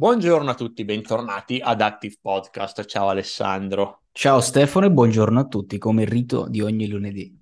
Buongiorno 0.00 0.48
a 0.48 0.54
tutti, 0.54 0.84
bentornati 0.84 1.58
ad 1.60 1.80
Active 1.80 2.18
Podcast. 2.20 2.84
Ciao 2.84 3.08
Alessandro. 3.08 4.02
Ciao 4.12 4.40
Stefano 4.40 4.86
e 4.86 4.92
buongiorno 4.92 5.40
a 5.40 5.48
tutti, 5.48 5.76
come 5.76 6.02
il 6.02 6.08
rito 6.08 6.46
di 6.48 6.60
ogni 6.60 6.86
lunedì. 6.86 7.36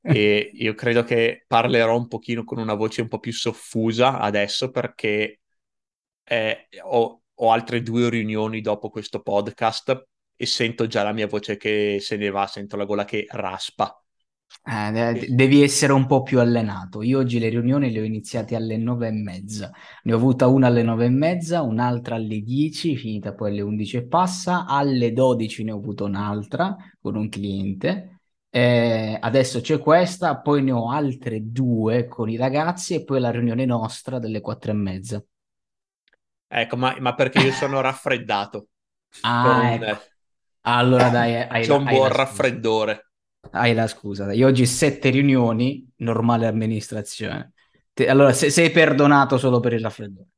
E 0.00 0.50
io 0.52 0.74
credo 0.74 1.04
che 1.04 1.44
parlerò 1.46 1.96
un 1.96 2.08
pochino 2.08 2.42
con 2.42 2.58
una 2.58 2.74
voce 2.74 3.02
un 3.02 3.06
po' 3.06 3.20
più 3.20 3.32
soffusa 3.32 4.18
adesso 4.18 4.72
perché 4.72 5.42
eh, 6.24 6.66
ho, 6.82 7.22
ho 7.32 7.52
altre 7.52 7.80
due 7.80 8.10
riunioni 8.10 8.60
dopo 8.60 8.90
questo 8.90 9.20
podcast 9.20 10.04
e 10.34 10.46
sento 10.46 10.88
già 10.88 11.04
la 11.04 11.12
mia 11.12 11.28
voce 11.28 11.56
che 11.56 11.98
se 12.00 12.16
ne 12.16 12.28
va, 12.28 12.48
sento 12.48 12.76
la 12.76 12.84
gola 12.86 13.04
che 13.04 13.24
raspa. 13.30 13.96
Eh, 14.68 14.90
de- 14.92 15.26
devi 15.34 15.62
essere 15.62 15.92
un 15.92 16.06
po' 16.06 16.22
più 16.22 16.40
allenato. 16.40 17.02
Io 17.02 17.18
oggi 17.20 17.38
le 17.38 17.48
riunioni 17.48 17.90
le 17.92 18.00
ho 18.00 18.04
iniziate 18.04 18.56
alle 18.56 18.76
nove 18.76 19.08
e 19.08 19.10
mezza. 19.12 19.70
Ne 20.04 20.12
ho 20.12 20.16
avuta 20.16 20.48
una 20.48 20.66
alle 20.66 20.82
nove 20.82 21.04
e 21.06 21.08
mezza, 21.08 21.62
un'altra 21.62 22.16
alle 22.16 22.40
dieci, 22.40 22.96
finita 22.96 23.32
poi 23.32 23.50
alle 23.50 23.60
undici 23.60 23.96
e 23.96 24.06
passa. 24.06 24.66
Alle 24.66 25.12
dodici 25.12 25.62
ne 25.62 25.70
ho 25.72 25.76
avuto 25.78 26.04
un'altra 26.04 26.76
con 27.00 27.14
un 27.16 27.28
cliente. 27.28 28.20
Eh, 28.50 29.16
adesso 29.20 29.60
c'è 29.60 29.78
questa, 29.78 30.36
poi 30.38 30.62
ne 30.62 30.72
ho 30.72 30.90
altre 30.90 31.40
due 31.52 32.06
con 32.08 32.28
i 32.30 32.36
ragazzi 32.36 32.94
e 32.94 33.04
poi 33.04 33.20
la 33.20 33.30
riunione 33.30 33.64
nostra 33.66 34.18
delle 34.18 34.40
quattro 34.40 34.70
e 34.72 34.74
mezza. 34.74 35.24
Ecco, 36.48 36.76
ma, 36.76 36.96
ma 37.00 37.14
perché 37.14 37.38
io 37.40 37.52
sono 37.52 37.80
raffreddato. 37.80 38.68
Ah, 39.20 39.74
un, 39.74 39.82
ecco. 39.82 40.06
Allora 40.62 41.10
dai, 41.10 41.34
hai, 41.36 41.48
c'è 41.58 41.72
un 41.72 41.86
hai 41.86 41.98
buon 41.98 42.08
raffreddore. 42.08 43.05
Hai 43.50 43.74
la 43.74 43.86
scusa. 43.86 44.32
Io 44.32 44.46
oggi 44.46 44.66
sette 44.66 45.10
riunioni, 45.10 45.88
normale 45.96 46.46
amministrazione. 46.46 47.52
Te- 47.92 48.08
allora, 48.08 48.32
se- 48.32 48.50
sei 48.50 48.70
perdonato 48.70 49.38
solo 49.38 49.60
per 49.60 49.72
il 49.72 49.80
raffreddore. 49.80 50.28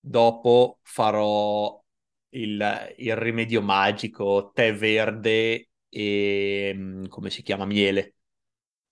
Dopo 0.00 0.78
farò 0.82 1.82
il, 2.30 2.94
il 2.98 3.16
rimedio 3.16 3.60
magico, 3.62 4.50
tè 4.54 4.74
verde 4.74 5.68
e 5.88 6.72
mm, 6.74 7.06
come 7.06 7.30
si 7.30 7.42
chiama? 7.42 7.64
Miele. 7.66 8.14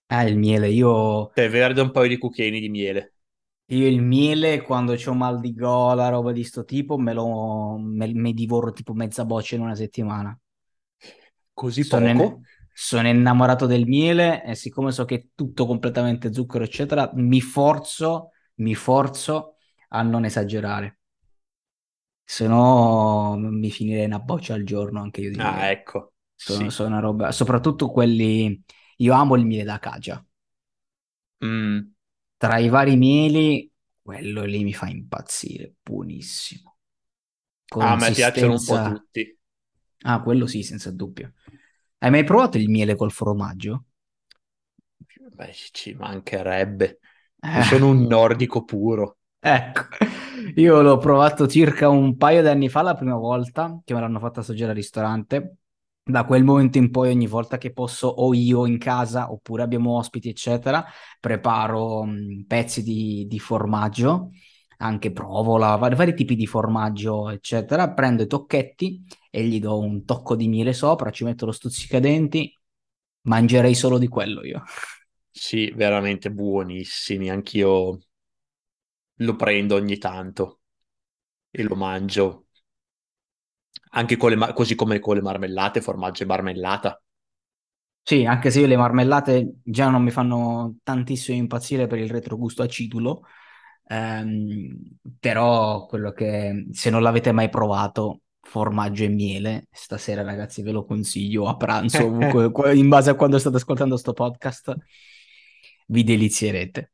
Ah, 0.09 0.23
il 0.27 0.37
miele. 0.37 0.69
Io, 0.69 1.31
Tè 1.31 1.47
verde 1.49 1.79
e 1.79 1.83
un 1.83 1.91
paio 1.91 2.09
di 2.09 2.17
cucchiaini 2.17 2.59
di 2.59 2.67
miele. 2.67 3.13
io 3.69 3.87
il 3.87 4.01
miele, 4.01 4.61
quando 4.61 4.93
ho 4.93 5.13
mal 5.13 5.39
di 5.39 5.53
gola, 5.53 6.09
roba 6.09 6.31
di 6.33 6.43
sto 6.43 6.63
tipo, 6.65 6.97
me 6.97 7.13
lo 7.13 7.77
me, 7.77 8.11
me 8.13 8.33
divoro 8.33 8.71
tipo 8.73 8.93
mezza 8.93 9.23
boccia 9.25 9.55
in 9.55 9.61
una 9.61 9.75
settimana. 9.75 10.37
Così 11.53 11.85
Sono, 11.89 12.07
poco? 12.11 12.11
in- 12.11 12.45
sono 12.79 13.07
innamorato 13.07 13.65
del 13.65 13.87
miele 13.87 14.43
e 14.43 14.53
siccome 14.55 14.91
so 14.91 15.03
che 15.05 15.15
è 15.15 15.25
tutto 15.35 15.65
completamente 15.65 16.31
zucchero, 16.31 16.63
eccetera, 16.63 17.09
mi 17.15 17.41
forzo, 17.41 18.31
mi 18.55 18.75
forzo 18.75 19.55
a 19.89 20.01
non 20.03 20.25
esagerare. 20.25 20.99
Se 22.25 22.47
no 22.47 23.37
mi 23.37 23.71
finirei 23.71 24.05
una 24.05 24.19
boccia 24.19 24.53
al 24.53 24.63
giorno 24.63 25.01
anche 25.01 25.21
io 25.21 25.31
di 25.31 25.39
Ah, 25.39 25.41
miele. 25.41 25.71
ecco, 25.71 26.13
Sono, 26.35 26.69
sì. 26.69 26.69
sono 26.69 26.89
una 26.89 26.99
roba, 26.99 27.31
soprattutto 27.31 27.89
quelli, 27.91 28.63
io 28.97 29.13
amo 29.13 29.35
il 29.35 29.45
miele 29.45 29.63
d'acacia. 29.63 30.23
Mm. 31.43 31.93
Tra 32.37 32.57
i 32.59 32.69
vari 32.69 32.95
mieli, 32.97 33.71
quello 34.01 34.43
lì 34.45 34.63
mi 34.63 34.73
fa 34.73 34.87
impazzire, 34.87 35.75
buonissimo. 35.81 36.77
Ah, 37.79 37.93
a 37.93 37.95
me 37.97 38.13
piacciono 38.13 38.53
un 38.53 38.63
po' 38.63 38.81
tutti. 38.81 39.37
ah, 40.03 40.21
quello 40.21 40.47
sì, 40.47 40.63
senza 40.63 40.91
dubbio. 40.91 41.33
Hai 41.99 42.09
mai 42.09 42.23
provato 42.23 42.57
il 42.57 42.69
miele 42.69 42.95
col 42.95 43.11
formaggio? 43.11 43.85
Beh, 45.33 45.51
ci 45.71 45.93
mancherebbe. 45.93 46.99
Eh, 47.39 47.61
sono 47.63 47.89
un 47.89 48.03
nordico 48.07 48.63
puro. 48.63 49.17
ecco, 49.39 49.81
io 50.55 50.81
l'ho 50.81 50.97
provato 50.97 51.47
circa 51.47 51.89
un 51.89 52.17
paio 52.17 52.41
di 52.41 52.47
anni 52.47 52.69
fa 52.69 52.81
la 52.81 52.95
prima 52.95 53.15
volta 53.15 53.79
che 53.83 53.93
me 53.93 53.99
l'hanno 53.99 54.19
fatta 54.19 54.39
assaggiare 54.39 54.71
al 54.71 54.75
ristorante. 54.77 55.57
Da 56.07 56.23
quel 56.23 56.43
momento 56.43 56.77
in 56.77 56.89
poi, 56.89 57.09
ogni 57.09 57.27
volta 57.27 57.57
che 57.57 57.73
posso, 57.73 58.07
o 58.07 58.33
io 58.33 58.65
in 58.65 58.77
casa 58.77 59.29
oppure 59.31 59.61
abbiamo 59.63 59.97
ospiti, 59.97 60.29
eccetera, 60.29 60.83
preparo 61.19 62.03
mh, 62.05 62.45
pezzi 62.47 62.81
di, 62.81 63.25
di 63.27 63.39
formaggio, 63.39 64.29
anche 64.77 65.11
provola, 65.11 65.75
vari, 65.75 65.95
vari 65.95 66.13
tipi 66.15 66.35
di 66.35 66.47
formaggio, 66.47 67.29
eccetera. 67.29 67.91
Prendo 67.93 68.23
i 68.23 68.27
tocchetti 68.27 69.03
e 69.29 69.43
gli 69.43 69.59
do 69.59 69.79
un 69.79 70.05
tocco 70.05 70.35
di 70.35 70.47
miele 70.47 70.73
sopra, 70.73 71.11
ci 71.11 71.23
metto 71.23 71.45
lo 71.45 71.51
stuzzicadenti, 71.51 72.51
mangerei 73.23 73.75
solo 73.75 73.97
di 73.97 74.07
quello 74.07 74.43
io. 74.45 74.63
Sì, 75.31 75.71
veramente 75.71 76.29
buonissimi. 76.31 77.29
Anch'io 77.29 77.97
lo 79.17 79.35
prendo 79.35 79.75
ogni 79.75 79.97
tanto 79.99 80.61
e 81.51 81.63
lo 81.63 81.75
mangio. 81.75 82.47
Anche 83.91 84.15
con 84.15 84.29
le 84.29 84.37
ma- 84.37 84.53
così 84.53 84.75
come 84.75 84.99
con 84.99 85.15
le 85.15 85.21
marmellate, 85.21 85.81
formaggio 85.81 86.23
e 86.23 86.25
marmellata. 86.25 87.01
Sì, 88.01 88.23
anche 88.25 88.51
se 88.51 88.61
io 88.61 88.67
le 88.67 88.77
marmellate 88.77 89.57
già 89.63 89.89
non 89.89 90.01
mi 90.01 90.11
fanno 90.11 90.77
tantissimo 90.81 91.37
impazzire 91.37 91.87
per 91.87 91.97
il 91.99 92.09
retrogusto 92.09 92.61
acidulo, 92.63 93.23
ehm, 93.87 94.97
però 95.19 95.85
quello 95.85 96.11
che 96.11 96.67
se 96.71 96.89
non 96.89 97.01
l'avete 97.01 97.31
mai 97.31 97.49
provato, 97.49 98.21
formaggio 98.41 99.03
e 99.03 99.09
miele, 99.09 99.67
stasera 99.71 100.23
ragazzi 100.23 100.61
ve 100.61 100.71
lo 100.71 100.85
consiglio 100.85 101.47
a 101.47 101.55
pranzo, 101.55 102.05
in 102.73 102.87
base 102.87 103.09
a 103.09 103.15
quando 103.15 103.37
state 103.37 103.57
ascoltando 103.57 103.97
sto 103.97 104.13
podcast, 104.13 104.75
vi 105.87 106.03
delizierete. 106.03 106.91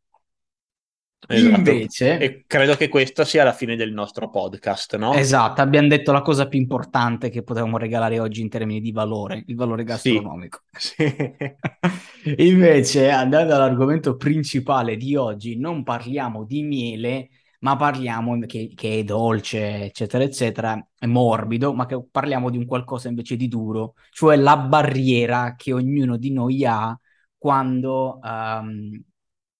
Esatto. 1.27 1.55
Invece, 1.57 2.17
E 2.17 2.43
credo 2.45 2.75
che 2.75 2.89
questa 2.89 3.23
sia 3.23 3.43
la 3.43 3.53
fine 3.53 3.75
del 3.75 3.93
nostro 3.93 4.29
podcast, 4.29 4.97
no? 4.97 5.13
esatto, 5.13 5.61
abbiamo 5.61 5.87
detto 5.87 6.11
la 6.11 6.21
cosa 6.21 6.47
più 6.47 6.59
importante 6.59 7.29
che 7.29 7.43
potevamo 7.43 7.77
regalare 7.77 8.19
oggi 8.19 8.41
in 8.41 8.49
termini 8.49 8.81
di 8.81 8.91
valore, 8.91 9.43
il 9.47 9.55
valore 9.55 9.83
gastronomico. 9.83 10.61
sì. 10.71 11.03
Invece, 12.37 13.09
andando 13.09 13.55
all'argomento 13.55 14.15
principale 14.15 14.97
di 14.97 15.15
oggi, 15.15 15.57
non 15.57 15.83
parliamo 15.83 16.45
di 16.45 16.63
miele, 16.63 17.29
ma 17.59 17.75
parliamo 17.75 18.39
che, 18.41 18.71
che 18.75 18.99
è 18.99 19.03
dolce, 19.03 19.85
eccetera, 19.85 20.23
eccetera, 20.23 20.87
è 20.97 21.05
morbido, 21.05 21.73
ma 21.73 21.85
che 21.85 22.01
parliamo 22.09 22.49
di 22.49 22.57
un 22.57 22.65
qualcosa 22.65 23.07
invece 23.07 23.35
di 23.37 23.47
duro, 23.47 23.93
cioè 24.11 24.35
la 24.35 24.57
barriera 24.57 25.55
che 25.55 25.71
ognuno 25.73 26.17
di 26.17 26.31
noi 26.31 26.65
ha 26.65 26.97
quando 27.37 28.19
ehm, 28.21 29.01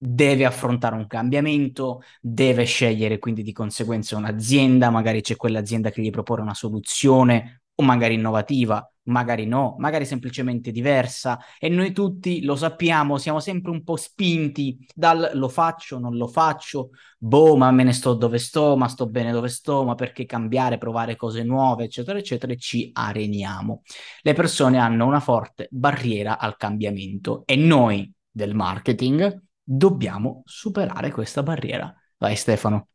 deve 0.06 0.44
affrontare 0.44 0.96
un 0.96 1.08
cambiamento, 1.08 2.02
deve 2.20 2.66
scegliere 2.66 3.20
quindi 3.20 3.42
di 3.42 3.54
conseguenza 3.54 4.18
un'azienda, 4.18 4.90
magari 4.90 5.22
c'è 5.22 5.38
quell'azienda 5.38 5.92
che 5.92 6.02
gli 6.02 6.10
propone 6.10 6.42
una 6.42 6.54
soluzione 6.54 7.62
o 7.76 7.84
magari 7.84 8.16
innovativa, 8.16 8.86
magari 9.04 9.46
no, 9.46 9.76
magari 9.80 10.06
semplicemente 10.06 10.72
diversa 10.72 11.40
e 11.58 11.70
noi 11.70 11.94
tutti 11.94 12.44
lo 12.44 12.58
sappiamo, 12.58 13.18
siamo 13.18 13.40
sempre 13.40 13.72
un 13.72 13.82
po' 13.84 13.96
spinti 13.96 14.86
dal 14.94 15.32
lo 15.36 15.48
faccio, 15.48 15.98
non 16.00 16.18
lo 16.18 16.28
faccio, 16.28 16.90
boh, 17.18 17.56
ma 17.56 17.72
me 17.72 17.84
ne 17.84 17.94
sto 17.94 18.14
dove 18.14 18.40
sto, 18.40 18.76
ma 18.76 18.90
sto 18.90 19.08
bene 19.08 19.32
dove 19.32 19.48
sto, 19.48 19.86
ma 19.86 19.96
perché 19.96 20.26
cambiare, 20.26 20.78
provare 20.78 21.16
cose 21.16 21.44
nuove, 21.44 21.86
eccetera, 21.86 22.20
eccetera, 22.20 22.52
e 22.52 22.58
ci 22.58 22.90
areniamo. 22.92 23.84
Le 24.22 24.34
persone 24.34 24.80
hanno 24.80 25.06
una 25.06 25.22
forte 25.22 25.68
barriera 25.72 26.38
al 26.38 26.58
cambiamento 26.58 27.44
e 27.46 27.56
noi 27.56 28.12
del 28.30 28.54
marketing 28.54 29.52
dobbiamo 29.64 30.44
superare 30.46 31.12
questa 31.12 31.42
barriera. 31.42 31.94
Vai 32.18 32.36
Stefano. 32.36 32.90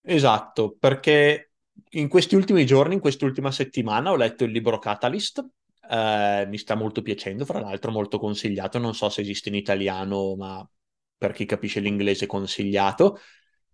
Esatto, 0.00 0.76
perché 0.78 1.52
in 1.90 2.08
questi 2.08 2.34
ultimi 2.34 2.66
giorni, 2.66 2.94
in 2.94 3.00
quest'ultima 3.00 3.50
settimana, 3.50 4.10
ho 4.10 4.16
letto 4.16 4.44
il 4.44 4.50
libro 4.50 4.78
Catalyst. 4.78 5.46
Eh, 5.88 6.46
mi 6.48 6.58
sta 6.58 6.74
molto 6.74 7.02
piacendo, 7.02 7.44
fra 7.44 7.60
l'altro 7.60 7.90
molto 7.90 8.18
consigliato. 8.18 8.78
Non 8.78 8.94
so 8.94 9.08
se 9.08 9.20
esiste 9.20 9.48
in 9.48 9.54
italiano, 9.54 10.34
ma 10.36 10.68
per 11.16 11.32
chi 11.32 11.44
capisce 11.44 11.80
l'inglese 11.80 12.26
consigliato, 12.26 13.18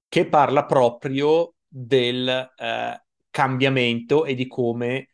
che 0.09 0.27
parla 0.27 0.67
proprio 0.67 1.55
del 1.67 2.29
eh, 2.29 3.03
cambiamento 3.31 4.25
e 4.25 4.35
di 4.35 4.47
come 4.47 5.09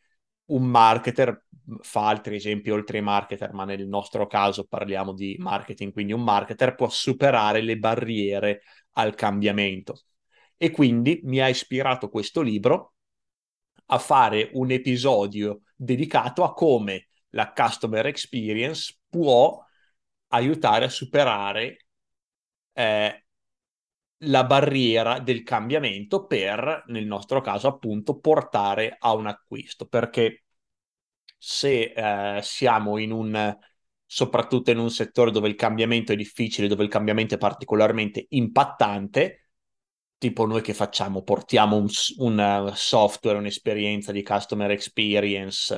un 0.47 0.63
marketer 0.65 1.45
fa 1.81 2.07
altri 2.07 2.35
esempi 2.35 2.69
oltre 2.69 2.97
ai 2.97 3.03
marketer, 3.03 3.53
ma 3.53 3.65
nel 3.65 3.87
nostro 3.87 4.27
caso 4.27 4.65
parliamo 4.65 5.13
di 5.13 5.35
marketing, 5.39 5.91
quindi 5.91 6.13
un 6.13 6.23
marketer 6.23 6.75
può 6.75 6.89
superare 6.89 7.61
le 7.61 7.77
barriere 7.77 8.61
al 8.93 9.15
cambiamento. 9.15 10.01
E 10.57 10.71
quindi 10.71 11.19
mi 11.23 11.41
ha 11.41 11.49
ispirato 11.49 12.09
questo 12.09 12.41
libro 12.41 12.93
a 13.87 13.99
fare 13.99 14.49
un 14.53 14.71
episodio 14.71 15.61
dedicato 15.75 16.43
a 16.43 16.53
come 16.53 17.09
la 17.29 17.51
customer 17.51 18.05
experience 18.05 18.99
può 19.09 19.63
aiutare 20.29 20.85
a 20.85 20.89
superare 20.89 21.87
eh, 22.73 23.24
la 24.19 24.43
barriera 24.43 25.19
del 25.19 25.43
cambiamento 25.43 26.25
per, 26.25 26.83
nel 26.87 27.05
nostro 27.05 27.41
caso, 27.41 27.67
appunto, 27.67 28.19
portare 28.19 28.95
a 28.99 29.13
un 29.13 29.27
acquisto. 29.27 29.87
Perché 29.87 30.45
se 31.37 31.93
eh, 31.95 32.39
siamo 32.41 32.97
in 32.97 33.11
un, 33.11 33.57
soprattutto 34.05 34.71
in 34.71 34.79
un 34.79 34.89
settore 34.89 35.31
dove 35.31 35.47
il 35.47 35.55
cambiamento 35.55 36.11
è 36.11 36.15
difficile, 36.15 36.67
dove 36.67 36.83
il 36.83 36.89
cambiamento 36.89 37.35
è 37.35 37.37
particolarmente 37.37 38.25
impattante, 38.29 39.49
tipo 40.17 40.45
noi 40.45 40.61
che 40.61 40.73
facciamo, 40.73 41.21
portiamo 41.23 41.75
un, 41.75 41.87
un 42.17 42.71
software, 42.73 43.37
un'esperienza 43.37 44.11
di 44.11 44.23
customer 44.23 44.71
experience 44.71 45.75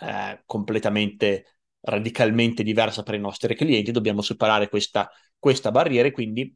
eh, 0.00 0.42
completamente, 0.46 1.58
radicalmente 1.80 2.62
diversa 2.62 3.02
per 3.02 3.14
i 3.14 3.18
nostri 3.18 3.54
clienti, 3.54 3.90
dobbiamo 3.90 4.22
superare 4.22 4.68
questa, 4.68 5.10
questa 5.38 5.70
barriera 5.70 6.08
e 6.08 6.12
quindi 6.12 6.52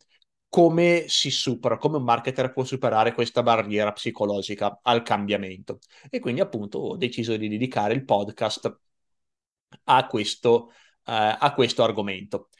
come 0.55 1.07
si 1.09 1.33
supera, 1.33 1.79
come 1.79 1.97
un 1.97 2.05
marketer 2.05 2.53
può 2.53 2.63
superare 2.63 3.13
questa 3.13 3.43
barriera 3.43 3.91
psicologica 3.91 4.79
al 4.83 5.03
cambiamento. 5.03 5.81
E 6.09 6.21
quindi 6.21 6.41
appunto 6.41 6.79
ho 6.79 6.97
deciso 6.97 7.37
di 7.37 7.49
dedicare 7.49 7.93
il 7.93 8.05
podcast 8.05 8.81
a 9.85 10.07
questo, 10.07 10.71
eh, 11.07 11.37
a 11.41 11.53
questo 11.55 11.83
argomento, 11.83 12.51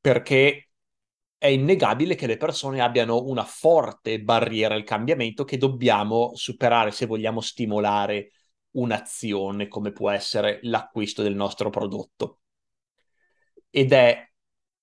perché 0.00 0.70
è 1.36 1.48
innegabile 1.48 2.14
che 2.14 2.26
le 2.26 2.38
persone 2.38 2.80
abbiano 2.80 3.22
una 3.24 3.44
forte 3.44 4.22
barriera 4.22 4.74
al 4.74 4.84
cambiamento 4.84 5.44
che 5.44 5.58
dobbiamo 5.58 6.34
superare 6.34 6.92
se 6.92 7.04
vogliamo 7.04 7.42
stimolare 7.42 8.30
un'azione 8.70 9.68
come 9.68 9.92
può 9.92 10.08
essere 10.08 10.60
l'acquisto 10.62 11.22
del 11.22 11.34
nostro 11.34 11.68
prodotto. 11.68 12.38
Ed 13.68 13.92
è 13.92 14.30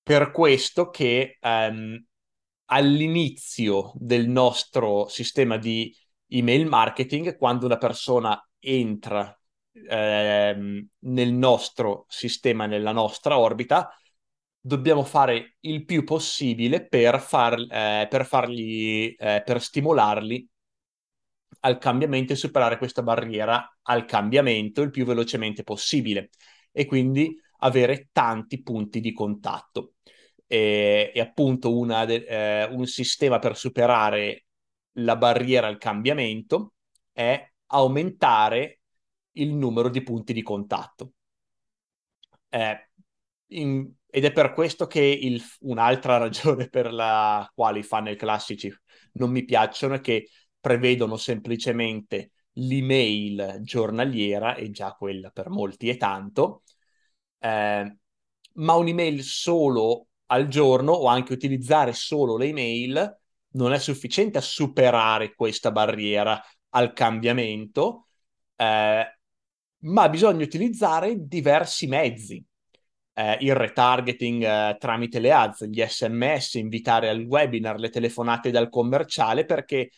per 0.04 0.30
questo 0.30 0.92
che 0.92 1.40
um, 1.42 2.06
all'inizio 2.72 3.92
del 3.96 4.28
nostro 4.30 5.08
sistema 5.08 5.58
di 5.58 5.96
email 6.28 6.66
marketing, 6.68 7.38
quando 7.38 7.66
una 7.66 7.78
persona 7.78 8.42
entra 8.60 9.38
ehm, 9.74 10.88
nel 11.00 11.34
nostro 11.34 12.06
sistema, 12.08 12.66
nella 12.66 12.94
nostra 12.94 13.38
orbita, 13.38 13.90
dobbiamo 14.60 15.04
fare 15.04 15.58
il 15.62 15.84
più 15.86 16.04
possibile 16.04 16.88
per, 16.88 17.20
far, 17.20 17.60
eh, 17.60 18.08
per 18.10 18.26
fargli, 18.26 19.14
eh, 19.18 19.42
per 19.46 19.62
stimolarli 19.62 20.48
al 21.62 21.78
cambiamento 21.78 22.34
e 22.34 22.36
superare 22.38 22.78
questa 22.78 23.04
barriera 23.04 23.78
al 23.84 24.06
cambiamento 24.06 24.82
il 24.82 24.90
più 24.92 25.06
velocemente 25.06 25.64
possibile 25.64 26.30
e 26.72 26.86
quindi 26.86 27.38
avere 27.60 28.10
tanti 28.12 28.62
punti 28.62 29.02
di 29.02 29.12
contatto. 29.12 29.96
E, 30.52 31.14
e 31.16 31.20
appunto 31.22 31.78
una 31.78 32.06
eh, 32.06 32.66
un 32.66 32.86
sistema 32.86 33.40
per 33.40 33.56
superare 33.56 34.48
la 34.96 35.16
barriera 35.16 35.68
al 35.68 35.78
cambiamento 35.78 36.74
è 37.14 37.50
aumentare 37.68 38.82
il 39.36 39.54
numero 39.54 39.88
di 39.88 40.04
punti 40.04 40.34
di 40.34 40.42
contatto. 40.42 41.14
Eh, 42.50 42.90
in, 43.48 43.90
ed 44.08 44.26
è 44.26 44.32
per 44.34 44.52
questo 44.54 44.88
che 44.88 45.00
il, 45.02 45.42
un'altra 45.62 46.18
ragione 46.20 46.68
per 46.68 46.92
la 46.92 47.50
quale 47.56 47.80
i 47.80 47.84
funnel 47.84 48.18
classici 48.18 48.70
non 49.14 49.32
mi 49.32 49.46
piacciono 49.46 49.94
è 49.96 50.02
che 50.02 50.30
prevedono 50.60 51.16
semplicemente 51.16 52.32
l'email 52.56 53.60
giornaliera, 53.62 54.56
e 54.56 54.70
già 54.72 54.92
quella 54.96 55.30
per 55.30 55.50
molti 55.50 55.88
è 55.88 55.96
tanto, 55.96 56.64
eh, 57.40 57.98
ma 58.54 58.74
un'email 58.74 59.24
solo 59.24 60.08
al 60.32 60.48
giorno 60.48 60.94
o 60.94 61.08
anche 61.08 61.34
utilizzare 61.34 61.94
solo 61.94 62.38
le 62.38 62.48
email 62.48 63.20
non 63.54 63.74
è 63.74 63.80
sufficiente 63.80 64.38
a 64.38 64.42
superare 64.42 65.36
questa 65.36 65.72
barriera 65.72 66.42
al 66.70 66.94
cambiamento, 66.94 68.08
eh, 68.56 69.18
ma 69.80 70.10
bisogna 70.10 70.44
utilizzare 70.44 71.16
diversi 71.18 71.88
mezzi. 71.88 72.44
Eh, 73.14 73.38
il 73.42 73.54
retargeting 73.56 74.44
eh, 74.44 74.78
tramite 74.80 75.20
le 75.20 75.34
ads, 75.34 75.66
gli 75.66 75.84
sms, 75.86 76.54
invitare 76.56 77.10
al 77.10 77.26
webinar, 77.26 77.78
le 77.78 77.90
telefonate 77.90 78.52
dal 78.52 78.70
commerciale, 78.70 79.44
perché 79.46 79.92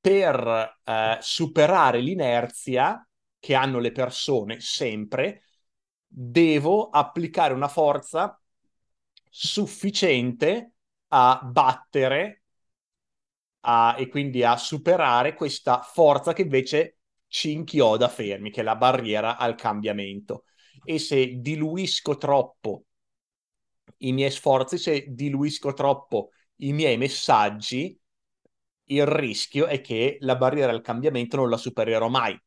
per 0.00 0.78
eh, 0.82 1.18
superare 1.20 2.00
l'inerzia 2.00 3.06
che 3.38 3.54
hanno 3.54 3.78
le 3.80 3.92
persone 3.92 4.60
sempre, 4.60 5.42
devo 6.06 6.88
applicare 6.88 7.52
una 7.52 7.68
forza 7.68 8.38
sufficiente 9.36 10.74
a 11.08 11.40
battere 11.42 12.42
a, 13.62 13.96
e 13.98 14.08
quindi 14.08 14.44
a 14.44 14.56
superare 14.56 15.34
questa 15.34 15.80
forza 15.80 16.32
che 16.32 16.42
invece 16.42 16.98
ci 17.26 17.50
inchioda 17.50 18.08
fermi, 18.08 18.50
che 18.50 18.60
è 18.60 18.64
la 18.64 18.76
barriera 18.76 19.36
al 19.36 19.56
cambiamento. 19.56 20.44
E 20.84 21.00
se 21.00 21.40
diluisco 21.40 22.16
troppo 22.16 22.84
i 23.98 24.12
miei 24.12 24.30
sforzi, 24.30 24.78
se 24.78 25.06
diluisco 25.08 25.72
troppo 25.72 26.30
i 26.56 26.72
miei 26.72 26.96
messaggi, 26.96 27.98
il 28.88 29.06
rischio 29.06 29.66
è 29.66 29.80
che 29.80 30.18
la 30.20 30.36
barriera 30.36 30.70
al 30.70 30.82
cambiamento 30.82 31.36
non 31.36 31.50
la 31.50 31.56
supererò 31.56 32.08
mai, 32.08 32.40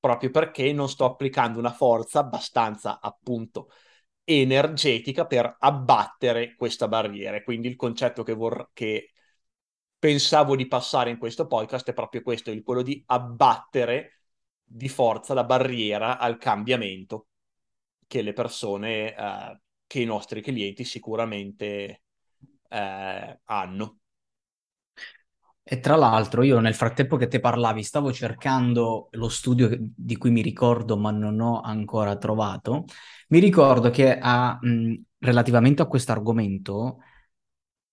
proprio 0.00 0.30
perché 0.30 0.72
non 0.72 0.88
sto 0.88 1.04
applicando 1.04 1.60
una 1.60 1.72
forza 1.72 2.20
abbastanza, 2.20 3.00
appunto, 3.00 3.68
energetica 4.28 5.26
per 5.26 5.56
abbattere 5.58 6.54
questa 6.54 6.88
barriera. 6.88 7.42
Quindi 7.42 7.68
il 7.68 7.76
concetto 7.76 8.22
che, 8.22 8.34
vor- 8.34 8.70
che 8.72 9.12
pensavo 9.98 10.56
di 10.56 10.66
passare 10.68 11.10
in 11.10 11.18
questo 11.18 11.46
podcast 11.46 11.88
è 11.90 11.94
proprio 11.94 12.22
questo, 12.22 12.50
il 12.50 12.62
quello 12.62 12.82
di 12.82 13.02
abbattere 13.06 14.20
di 14.62 14.88
forza 14.88 15.34
la 15.34 15.44
barriera 15.44 16.18
al 16.18 16.36
cambiamento 16.38 17.28
che 18.06 18.22
le 18.22 18.32
persone, 18.32 19.14
eh, 19.16 19.60
che 19.86 20.00
i 20.00 20.04
nostri 20.04 20.42
clienti 20.42 20.84
sicuramente 20.84 22.02
eh, 22.68 23.40
hanno. 23.44 23.97
E 25.70 25.80
tra 25.80 25.96
l'altro 25.96 26.42
io 26.42 26.60
nel 26.60 26.74
frattempo 26.74 27.16
che 27.16 27.28
te 27.28 27.40
parlavi 27.40 27.82
stavo 27.82 28.10
cercando 28.10 29.08
lo 29.12 29.28
studio 29.28 29.68
di 29.78 30.16
cui 30.16 30.30
mi 30.30 30.40
ricordo 30.40 30.96
ma 30.96 31.10
non 31.10 31.40
ho 31.40 31.60
ancora 31.60 32.16
trovato. 32.16 32.84
Mi 33.28 33.38
ricordo 33.38 33.90
che 33.90 34.18
a, 34.18 34.58
mh, 34.60 34.94
relativamente 35.18 35.82
a 35.82 35.86
questo 35.86 36.12
argomento 36.12 37.00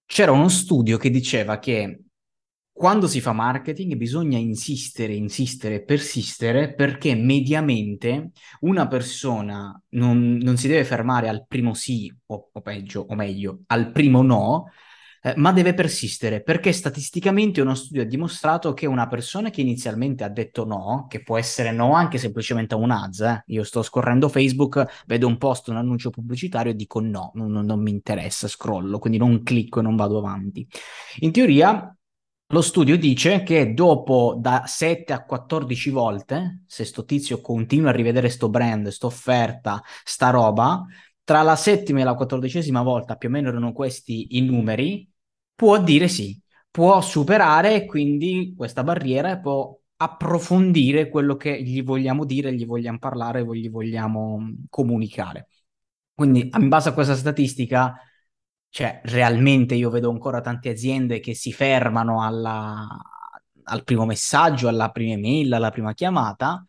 c'era 0.05 0.31
uno 0.31 0.49
studio 0.49 0.97
che 0.97 1.09
diceva 1.09 1.59
che 1.59 1.99
quando 2.71 3.07
si 3.07 3.21
fa 3.21 3.31
marketing 3.31 3.95
bisogna 3.95 4.37
insistere, 4.37 5.13
insistere, 5.13 5.83
persistere 5.83 6.73
perché 6.73 7.15
mediamente 7.15 8.31
una 8.61 8.87
persona 8.87 9.81
non, 9.89 10.37
non 10.41 10.57
si 10.57 10.67
deve 10.67 10.83
fermare 10.83 11.29
al 11.29 11.45
primo 11.47 11.73
sì 11.73 12.13
o, 12.27 12.49
o 12.51 12.61
peggio 12.61 13.05
o 13.07 13.15
meglio 13.15 13.61
al 13.67 13.91
primo 13.91 14.21
no, 14.21 14.65
eh, 15.25 15.33
ma 15.37 15.51
deve 15.51 15.73
persistere 15.73 16.43
perché 16.43 16.71
statisticamente 16.71 17.59
uno 17.59 17.73
studio 17.73 18.03
ha 18.03 18.05
dimostrato 18.05 18.73
che 18.75 18.85
una 18.85 19.07
persona 19.07 19.49
che 19.49 19.61
inizialmente 19.61 20.23
ha 20.23 20.29
detto 20.29 20.65
no, 20.65 21.07
che 21.09 21.23
può 21.23 21.39
essere 21.39 21.71
no 21.71 21.93
anche 21.93 22.19
semplicemente 22.19 22.75
a 22.75 22.77
un 22.77 22.91
ads, 22.91 23.21
eh, 23.21 23.43
io 23.47 23.63
sto 23.63 23.81
scorrendo 23.81 24.29
Facebook, 24.29 25.03
vedo 25.07 25.25
un 25.25 25.37
post, 25.37 25.69
un 25.69 25.77
annuncio 25.77 26.11
pubblicitario 26.11 26.73
e 26.73 26.75
dico 26.75 26.99
no, 26.99 27.31
non, 27.33 27.51
non 27.51 27.81
mi 27.81 27.89
interessa, 27.89 28.47
scrollo, 28.47 28.99
quindi 28.99 29.17
non 29.17 29.41
clicco 29.41 29.79
e 29.79 29.81
non 29.81 29.95
vado 29.95 30.19
avanti. 30.19 30.67
In 31.21 31.31
teoria 31.31 31.91
lo 32.49 32.61
studio 32.61 32.95
dice 32.95 33.41
che 33.41 33.73
dopo 33.73 34.37
da 34.39 34.65
7 34.67 35.11
a 35.11 35.25
14 35.25 35.89
volte, 35.89 36.63
se 36.67 36.85
sto 36.85 37.03
tizio 37.03 37.41
continua 37.41 37.89
a 37.89 37.93
rivedere 37.93 38.29
sto 38.29 38.47
brand, 38.49 38.89
sta 38.89 39.07
offerta, 39.07 39.81
sta 40.03 40.29
roba, 40.29 40.85
tra 41.23 41.41
la 41.41 41.55
settima 41.55 42.01
e 42.01 42.03
la 42.03 42.13
quattordicesima 42.13 42.83
volta, 42.83 43.15
più 43.15 43.29
o 43.29 43.31
meno 43.31 43.47
erano 43.49 43.73
questi 43.73 44.37
i 44.37 44.41
numeri, 44.41 45.11
può 45.55 45.81
dire 45.81 46.07
sì, 46.07 46.39
può 46.69 47.01
superare 47.01 47.85
quindi 47.85 48.53
questa 48.55 48.83
barriera 48.83 49.31
e 49.31 49.39
può 49.39 49.77
approfondire 49.97 51.09
quello 51.09 51.35
che 51.37 51.61
gli 51.63 51.81
vogliamo 51.83 52.25
dire, 52.25 52.53
gli 52.53 52.65
vogliamo 52.65 52.99
parlare, 52.99 53.45
gli 53.55 53.69
vogliamo 53.69 54.53
comunicare. 54.69 55.47
Quindi, 56.13 56.49
in 56.53 56.67
base 56.69 56.89
a 56.89 56.93
questa 56.93 57.15
statistica, 57.15 57.95
cioè, 58.69 59.01
realmente 59.05 59.75
io 59.75 59.89
vedo 59.89 60.09
ancora 60.09 60.41
tante 60.41 60.69
aziende 60.69 61.19
che 61.19 61.33
si 61.33 61.53
fermano 61.53 62.21
alla, 62.23 62.87
al 63.63 63.83
primo 63.83 64.05
messaggio, 64.05 64.67
alla 64.67 64.91
prima 64.91 65.13
email, 65.13 65.53
alla 65.53 65.71
prima 65.71 65.93
chiamata. 65.93 66.65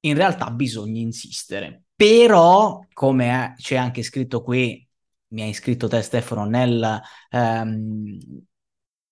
In 0.00 0.14
realtà 0.14 0.50
bisogna 0.50 1.00
insistere. 1.00 1.84
Però, 1.94 2.80
come 2.92 3.54
c'è 3.56 3.76
anche 3.76 4.02
scritto 4.02 4.42
qui, 4.42 4.86
mi 5.34 5.42
hai 5.42 5.52
scritto 5.52 5.88
te 5.88 6.00
Stefano, 6.02 6.44
nel, 6.44 7.00
ehm, 7.30 8.18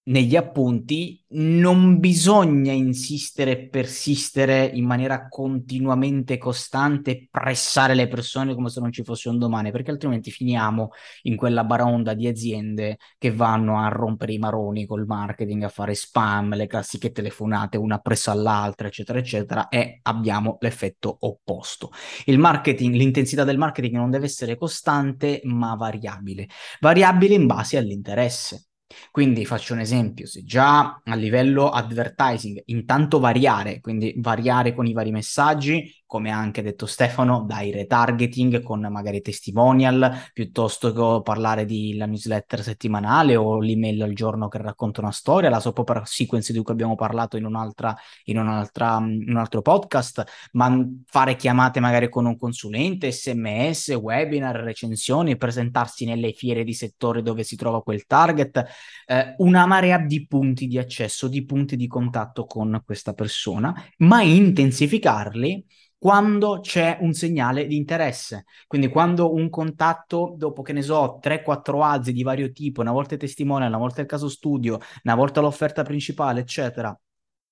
negli 0.05 0.35
appunti, 0.35 1.25
non 1.35 2.01
bisogna 2.01 2.73
insistere 2.73 3.53
e 3.53 3.69
persistere 3.69 4.65
in 4.67 4.85
maniera 4.85 5.29
continuamente 5.29 6.39
costante, 6.39 7.29
pressare 7.31 7.95
le 7.95 8.09
persone 8.09 8.55
come 8.55 8.69
se 8.69 8.81
non 8.81 8.91
ci 8.91 9.05
fosse 9.05 9.29
un 9.29 9.39
domani, 9.39 9.71
perché 9.71 9.93
altrimenti 9.93 10.31
finiamo 10.31 10.91
in 11.23 11.37
quella 11.37 11.63
baronda 11.63 12.15
di 12.15 12.27
aziende 12.27 12.99
che 13.17 13.33
vanno 13.33 13.79
a 13.79 13.89
rompere 13.89 14.33
i 14.33 14.39
maroni 14.39 14.87
col 14.87 15.07
marketing, 15.07 15.63
a 15.63 15.69
fare 15.69 15.95
spam, 15.95 16.57
le 16.57 16.67
classiche 16.67 17.13
telefonate 17.13 17.77
una 17.77 17.99
presso 17.99 18.31
all'altra, 18.33 18.89
eccetera, 18.89 19.19
eccetera, 19.21 19.69
e 19.69 20.01
abbiamo 20.03 20.57
l'effetto 20.61 21.17
opposto. 21.21 21.91
Il 22.25 22.39
marketing, 22.39 22.95
l'intensità 22.95 23.45
del 23.45 23.59
marketing 23.59 23.95
non 23.95 24.11
deve 24.11 24.27
essere 24.27 24.57
costante, 24.57 25.41
ma 25.45 25.77
variabile, 25.77 26.49
variabile 26.81 27.35
in 27.35 27.47
base 27.47 27.77
all'interesse 27.77 28.67
Quindi 29.11 29.45
faccio 29.45 29.75
un 29.75 29.81
esempio, 29.81 30.27
se 30.27 30.43
già 30.43 31.01
a 31.05 31.15
livello 31.15 31.71
advertising 31.71 32.63
intanto 32.67 33.19
variare, 33.19 33.81
quindi 33.81 34.15
variare 34.17 34.75
con 34.75 34.87
i 34.87 34.93
vari 34.93 35.11
messaggi, 35.11 36.02
come 36.13 36.31
ha 36.31 36.37
anche 36.37 36.61
detto 36.61 36.85
Stefano, 36.85 37.47
dai 37.49 37.71
retargeting 37.71 38.61
con 38.61 38.81
magari 38.91 39.23
testimonial, 39.23 40.29
piuttosto 40.35 40.93
che 40.93 41.23
parlare 41.23 41.65
di 41.65 41.97
la 41.97 42.05
newsletter 42.05 42.63
settimanale 42.63 43.35
o 43.35 43.59
l'email 43.59 44.03
al 44.03 44.13
giorno 44.13 44.49
che 44.49 44.59
racconta 44.59 45.01
una 45.01 45.11
storia, 45.11 45.49
la 45.49 45.59
soap 45.59 45.79
opera 45.79 46.03
sequence 46.05 46.53
di 46.53 46.63
cui 46.63 46.75
abbiamo 46.75 46.97
parlato 46.97 47.39
in, 47.39 47.47
un'altra, 47.47 47.97
in, 48.25 48.37
un'altra, 48.37 48.99
in 48.99 49.31
un 49.31 49.39
altro 49.39 49.63
podcast, 49.63 50.23
ma 50.53 50.87
fare 51.07 51.35
chiamate 51.35 51.81
magari 51.81 52.11
con 52.11 52.27
un 52.27 52.37
consulente, 52.37 53.11
sms, 53.11 53.97
webinar, 53.99 54.57
recensioni, 54.57 55.39
presentarsi 55.39 56.05
nelle 56.05 56.33
fiere 56.33 56.63
di 56.63 56.75
settore 56.75 57.23
dove 57.23 57.43
si 57.43 57.57
trova 57.57 57.83
quel 57.83 58.05
target, 58.05 58.63
eh, 59.07 59.35
una 59.39 59.65
marea 59.65 59.97
di 59.97 60.27
punti 60.27 60.67
di 60.67 60.77
accesso, 60.77 61.27
di 61.27 61.43
punti 61.47 61.75
di 61.75 61.87
contatto 61.87 62.45
con 62.45 62.83
questa 62.85 63.15
persona, 63.15 63.75
ma 64.01 64.21
intensificarli 64.21 65.65
quando 66.03 66.59
c'è 66.59 66.99
un 67.01 67.13
segnale 67.13 67.69
di 67.69 67.77
interesse. 67.77 68.47
Quindi 68.67 68.89
quando 68.89 69.33
un 69.33 69.49
contatto, 69.49 70.35
dopo 70.37 70.61
che 70.63 70.73
ne 70.73 70.83
so, 70.83 71.21
3-4 71.23 71.81
alzi 71.81 72.13
di 72.13 72.25
vario 72.25 72.51
tipo, 72.51 72.81
una 72.81 72.91
volta 72.91 73.15
il 73.15 73.21
testimone, 73.21 73.69
una 73.69 73.79
volta 73.79 74.01
il 74.01 74.09
caso 74.09 74.29
studio, 74.29 74.81
una 75.05 75.15
volta 75.15 75.41
l'offerta 75.41 75.85
principale, 75.85 76.41
eccetera, 76.41 76.99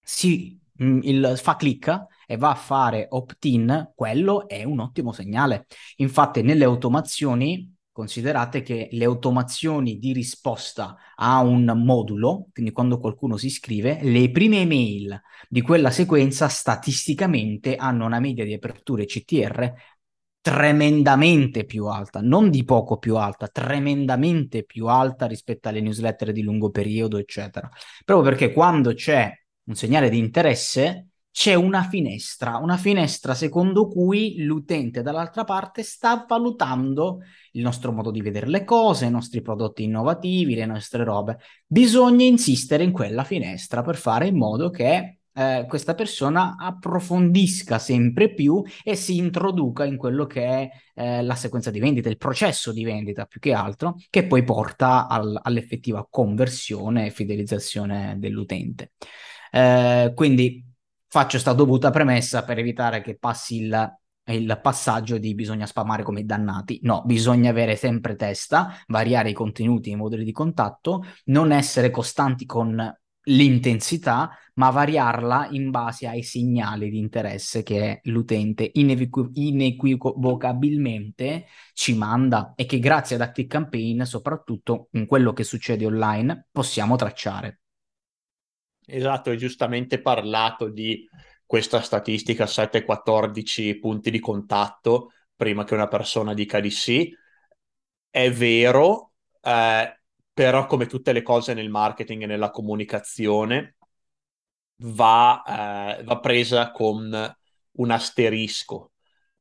si 0.00 0.60
mm, 0.82 0.98
il, 1.04 1.34
fa 1.40 1.54
click 1.54 2.06
e 2.26 2.36
va 2.36 2.50
a 2.50 2.56
fare 2.56 3.06
opt-in, 3.08 3.92
quello 3.94 4.48
è 4.48 4.64
un 4.64 4.80
ottimo 4.80 5.12
segnale. 5.12 5.66
Infatti 5.98 6.42
nelle 6.42 6.64
automazioni 6.64 7.72
considerate 8.00 8.62
che 8.62 8.88
le 8.92 9.04
automazioni 9.04 9.98
di 9.98 10.14
risposta 10.14 10.96
a 11.16 11.40
un 11.40 11.70
modulo, 11.84 12.48
quindi 12.50 12.72
quando 12.72 12.98
qualcuno 12.98 13.36
si 13.36 13.46
iscrive, 13.46 13.98
le 14.00 14.30
prime 14.30 14.62
email 14.62 15.20
di 15.46 15.60
quella 15.60 15.90
sequenza 15.90 16.48
statisticamente 16.48 17.76
hanno 17.76 18.06
una 18.06 18.18
media 18.18 18.46
di 18.46 18.54
aperture 18.54 19.04
CTR 19.04 19.72
tremendamente 20.40 21.66
più 21.66 21.88
alta, 21.88 22.20
non 22.22 22.48
di 22.48 22.64
poco 22.64 22.96
più 22.96 23.16
alta, 23.16 23.48
tremendamente 23.48 24.64
più 24.64 24.86
alta 24.86 25.26
rispetto 25.26 25.68
alle 25.68 25.82
newsletter 25.82 26.32
di 26.32 26.40
lungo 26.40 26.70
periodo, 26.70 27.18
eccetera. 27.18 27.68
Proprio 28.02 28.30
perché 28.30 28.50
quando 28.50 28.94
c'è 28.94 29.30
un 29.64 29.74
segnale 29.74 30.08
di 30.08 30.16
interesse, 30.16 31.09
c'è 31.32 31.54
una 31.54 31.82
finestra, 31.84 32.56
una 32.56 32.76
finestra 32.76 33.34
secondo 33.34 33.88
cui 33.88 34.36
l'utente 34.38 35.02
dall'altra 35.02 35.44
parte 35.44 35.82
sta 35.82 36.24
valutando 36.28 37.20
il 37.52 37.62
nostro 37.62 37.92
modo 37.92 38.10
di 38.10 38.20
vedere 38.20 38.48
le 38.48 38.64
cose, 38.64 39.06
i 39.06 39.10
nostri 39.10 39.40
prodotti 39.40 39.84
innovativi, 39.84 40.54
le 40.54 40.66
nostre 40.66 41.04
robe. 41.04 41.38
Bisogna 41.66 42.24
insistere 42.24 42.82
in 42.82 42.92
quella 42.92 43.24
finestra 43.24 43.82
per 43.82 43.96
fare 43.96 44.26
in 44.26 44.36
modo 44.36 44.70
che 44.70 45.20
eh, 45.32 45.64
questa 45.68 45.94
persona 45.94 46.56
approfondisca 46.58 47.78
sempre 47.78 48.34
più 48.34 48.62
e 48.82 48.96
si 48.96 49.16
introduca 49.16 49.84
in 49.84 49.96
quello 49.96 50.26
che 50.26 50.44
è 50.44 50.70
eh, 50.94 51.22
la 51.22 51.36
sequenza 51.36 51.70
di 51.70 51.78
vendita, 51.78 52.08
il 52.08 52.16
processo 52.16 52.72
di 52.72 52.84
vendita 52.84 53.24
più 53.26 53.38
che 53.38 53.52
altro, 53.52 53.96
che 54.10 54.26
poi 54.26 54.42
porta 54.42 55.06
al, 55.06 55.38
all'effettiva 55.40 56.06
conversione 56.10 57.06
e 57.06 57.10
fidelizzazione 57.10 58.16
dell'utente. 58.18 58.92
Eh, 59.52 60.12
quindi 60.14 60.69
faccio 61.10 61.30
questa 61.30 61.52
dovuta 61.52 61.90
premessa 61.90 62.44
per 62.44 62.58
evitare 62.58 63.02
che 63.02 63.18
passi 63.18 63.64
il, 63.64 63.96
il 64.26 64.60
passaggio 64.62 65.18
di 65.18 65.34
bisogna 65.34 65.66
spammare 65.66 66.04
come 66.04 66.24
dannati. 66.24 66.78
No, 66.82 67.02
bisogna 67.04 67.50
avere 67.50 67.74
sempre 67.74 68.14
testa, 68.14 68.76
variare 68.86 69.30
i 69.30 69.34
contenuti 69.34 69.90
i 69.90 69.96
modelli 69.96 70.22
di 70.24 70.32
contatto, 70.32 71.04
non 71.24 71.50
essere 71.50 71.90
costanti 71.90 72.46
con 72.46 72.96
l'intensità, 73.24 74.30
ma 74.54 74.70
variarla 74.70 75.48
in 75.50 75.70
base 75.70 76.06
ai 76.06 76.22
segnali 76.22 76.90
di 76.90 76.98
interesse 76.98 77.64
che 77.64 77.98
l'utente 78.04 78.70
inequiv- 78.74 79.36
inequivocabilmente 79.36 81.46
ci 81.74 81.96
manda 81.96 82.52
e 82.54 82.66
che 82.66 82.78
grazie 82.78 83.16
ad 83.16 83.22
Active 83.22 83.48
Campaign, 83.48 84.02
soprattutto 84.02 84.86
in 84.92 85.06
quello 85.06 85.32
che 85.32 85.42
succede 85.42 85.86
online, 85.86 86.46
possiamo 86.52 86.94
tracciare. 86.94 87.58
Esatto, 88.86 89.30
hai 89.30 89.38
giustamente 89.38 90.00
parlato 90.00 90.68
di 90.68 91.08
questa 91.46 91.80
statistica 91.80 92.46
7-14 92.46 93.78
punti 93.78 94.10
di 94.10 94.18
contatto 94.20 95.12
prima 95.36 95.64
che 95.64 95.74
una 95.74 95.88
persona 95.88 96.34
dica 96.34 96.60
di 96.60 96.70
sì. 96.70 97.14
È 98.10 98.30
vero, 98.32 99.12
eh, 99.42 100.00
però 100.32 100.66
come 100.66 100.86
tutte 100.86 101.12
le 101.12 101.22
cose 101.22 101.54
nel 101.54 101.68
marketing 101.70 102.22
e 102.22 102.26
nella 102.26 102.50
comunicazione 102.50 103.76
va, 104.82 105.42
eh, 105.98 106.02
va 106.04 106.20
presa 106.20 106.70
con 106.70 107.36
un 107.72 107.90
asterisco. 107.90 108.92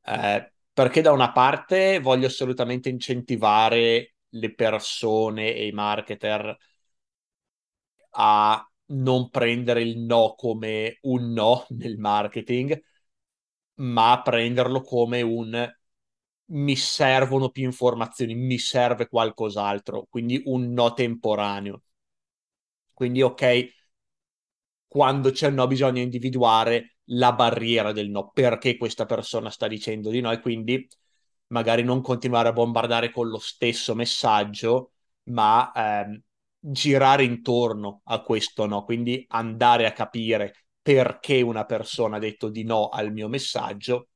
Eh, 0.04 0.54
perché 0.74 1.02
da 1.02 1.12
una 1.12 1.32
parte 1.32 2.00
voglio 2.00 2.28
assolutamente 2.28 2.90
incentivare 2.90 4.16
le 4.30 4.54
persone 4.54 5.54
e 5.54 5.68
i 5.68 5.72
marketer 5.72 6.58
a 8.12 8.69
non 8.90 9.30
prendere 9.30 9.82
il 9.82 10.00
no 10.00 10.36
come 10.36 10.98
un 11.02 11.32
no 11.34 11.66
nel 11.70 11.98
marketing, 11.98 12.82
ma 13.76 14.22
prenderlo 14.24 14.82
come 14.82 15.22
un 15.22 15.68
mi 16.52 16.76
servono 16.76 17.50
più 17.50 17.64
informazioni, 17.66 18.36
mi 18.36 18.58
serve 18.60 19.08
qualcos'altro, 19.08 20.08
quindi 20.10 20.42
un 20.46 20.72
no 20.74 20.94
temporaneo. 20.94 21.84
Quindi 22.94 23.22
ok, 23.24 23.44
quando 24.88 25.32
c'è 25.32 25.48
un 25.48 25.56
no 25.56 25.68
bisogna 25.68 26.02
individuare 26.02 26.98
la 27.12 27.34
barriera 27.34 27.92
del 27.92 28.10
no, 28.10 28.32
perché 28.32 28.78
questa 28.78 29.06
persona 29.06 29.50
sta 29.50 29.68
dicendo 29.68 30.10
di 30.10 30.20
no 30.22 30.32
e 30.32 30.40
quindi 30.40 30.88
magari 31.48 31.84
non 31.84 32.02
continuare 32.02 32.50
a 32.50 32.54
bombardare 32.54 33.12
con 33.12 33.28
lo 33.30 33.40
stesso 33.40 33.96
messaggio, 33.96 34.94
ma 35.26 35.72
ehm, 35.76 36.22
girare 36.60 37.24
intorno 37.24 38.02
a 38.06 38.22
questo 38.22 38.66
no, 38.66 38.84
quindi 38.84 39.26
andare 39.30 39.86
a 39.86 39.94
capire 39.94 40.66
perché 40.82 41.42
una 41.42 41.66
persona 41.66 42.18
ha 42.18 42.20
detto 42.20 42.50
di 42.50 42.64
no 42.64 42.90
al 42.90 43.12
mio 43.12 43.28
messaggio 43.28 44.10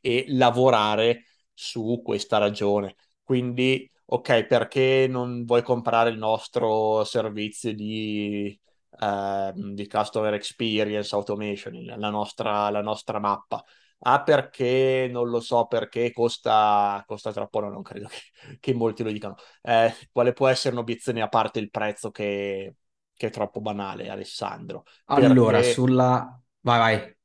e 0.00 0.24
lavorare 0.28 1.24
su 1.52 2.00
questa 2.04 2.38
ragione. 2.38 2.96
Quindi, 3.22 3.88
ok, 4.06 4.46
perché 4.46 5.06
non 5.08 5.44
vuoi 5.44 5.62
comprare 5.62 6.10
il 6.10 6.18
nostro 6.18 7.04
servizio 7.04 7.74
di, 7.74 8.58
eh, 9.00 9.52
di 9.54 9.86
customer 9.86 10.34
experience 10.34 11.14
automation, 11.14 11.74
la 11.84 12.10
nostra, 12.10 12.70
la 12.70 12.82
nostra 12.82 13.18
mappa? 13.20 13.62
Ah, 14.02 14.22
perché 14.22 15.08
non 15.10 15.28
lo 15.28 15.40
so 15.40 15.66
perché 15.66 16.10
costa, 16.12 17.02
costa 17.06 17.32
troppo, 17.32 17.60
no, 17.60 17.68
non 17.68 17.82
credo 17.82 18.08
che, 18.08 18.56
che 18.58 18.74
molti 18.74 19.02
lo 19.02 19.10
dicano. 19.10 19.36
Eh, 19.62 19.92
quale 20.10 20.32
può 20.32 20.48
essere 20.48 20.74
un'obiezione 20.74 21.20
a 21.20 21.28
parte 21.28 21.58
il 21.58 21.70
prezzo 21.70 22.10
che, 22.10 22.76
che 23.14 23.26
è 23.26 23.30
troppo 23.30 23.60
banale, 23.60 24.08
Alessandro? 24.08 24.84
Allora, 25.06 25.58
perché, 25.58 25.72
sulla... 25.72 26.40
Vai, 26.60 26.78
vai. 26.78 27.16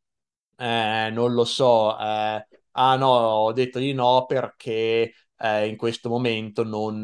Eh, 0.57 1.09
non 1.11 1.33
lo 1.33 1.45
so. 1.45 1.97
Eh, 1.97 2.47
ah 2.71 2.95
no, 2.97 3.07
ho 3.07 3.53
detto 3.53 3.79
di 3.79 3.93
no 3.93 4.25
perché 4.25 5.13
eh, 5.37 5.67
in 5.67 5.77
questo 5.77 6.09
momento 6.09 6.63
non, 6.63 7.03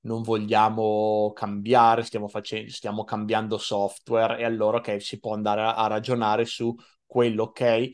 non 0.00 0.22
vogliamo 0.22 1.32
cambiare, 1.34 2.02
stiamo, 2.02 2.26
facendo, 2.26 2.70
stiamo 2.70 3.04
cambiando 3.04 3.58
software 3.58 4.38
e 4.38 4.44
allora 4.44 4.78
ok, 4.78 5.00
si 5.00 5.20
può 5.20 5.34
andare 5.34 5.60
a, 5.62 5.74
a 5.74 5.86
ragionare 5.86 6.44
su 6.44 6.74
quello 7.06 7.44
ok 7.44 7.92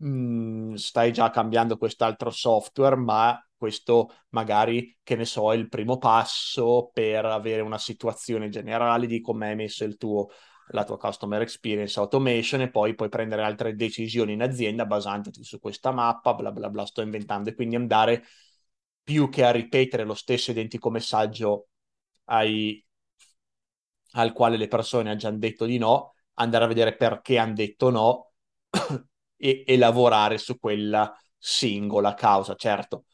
mh, 0.00 0.08
mm, 0.08 0.74
stai 0.74 1.12
già 1.12 1.30
cambiando 1.30 1.76
quest'altro 1.76 2.30
software, 2.30 2.96
ma 2.96 3.42
questo 3.56 4.10
magari, 4.30 4.98
che 5.02 5.16
ne 5.16 5.24
so, 5.24 5.52
è 5.52 5.56
il 5.56 5.68
primo 5.68 5.98
passo 5.98 6.90
per 6.92 7.24
avere 7.26 7.60
una 7.62 7.78
situazione 7.78 8.48
generale 8.48 9.06
di 9.06 9.20
come 9.20 9.52
è 9.52 9.54
messo 9.54 9.84
il 9.84 9.96
tuo, 9.96 10.28
la 10.68 10.84
tua 10.84 10.96
customer 10.98 11.42
experience 11.42 11.98
automation 11.98 12.62
e 12.62 12.70
poi 12.70 12.94
puoi 12.94 13.08
prendere 13.10 13.42
altre 13.42 13.74
decisioni 13.74 14.32
in 14.32 14.42
azienda 14.42 14.86
basandoti 14.86 15.44
su 15.44 15.58
questa 15.60 15.90
mappa, 15.92 16.34
bla 16.34 16.52
bla 16.52 16.70
bla, 16.70 16.86
sto 16.86 17.02
inventando. 17.02 17.50
E 17.50 17.54
quindi 17.54 17.76
andare 17.76 18.24
più 19.02 19.28
che 19.28 19.44
a 19.44 19.50
ripetere 19.50 20.04
lo 20.04 20.14
stesso 20.14 20.50
identico 20.52 20.90
messaggio 20.90 21.68
ai, 22.24 22.82
al 24.12 24.32
quale 24.32 24.56
le 24.56 24.68
persone 24.68 25.10
hanno 25.10 25.18
già 25.18 25.30
detto 25.30 25.64
di 25.66 25.78
no, 25.78 26.14
andare 26.34 26.64
a 26.64 26.68
vedere 26.68 26.96
perché 26.96 27.38
hanno 27.38 27.54
detto 27.54 27.90
no 27.90 28.32
e, 29.40 29.64
e 29.66 29.76
lavorare 29.78 30.38
su 30.38 30.58
quella 30.58 31.12
singola 31.38 32.14
causa. 32.14 32.54
Certo, 32.54 33.06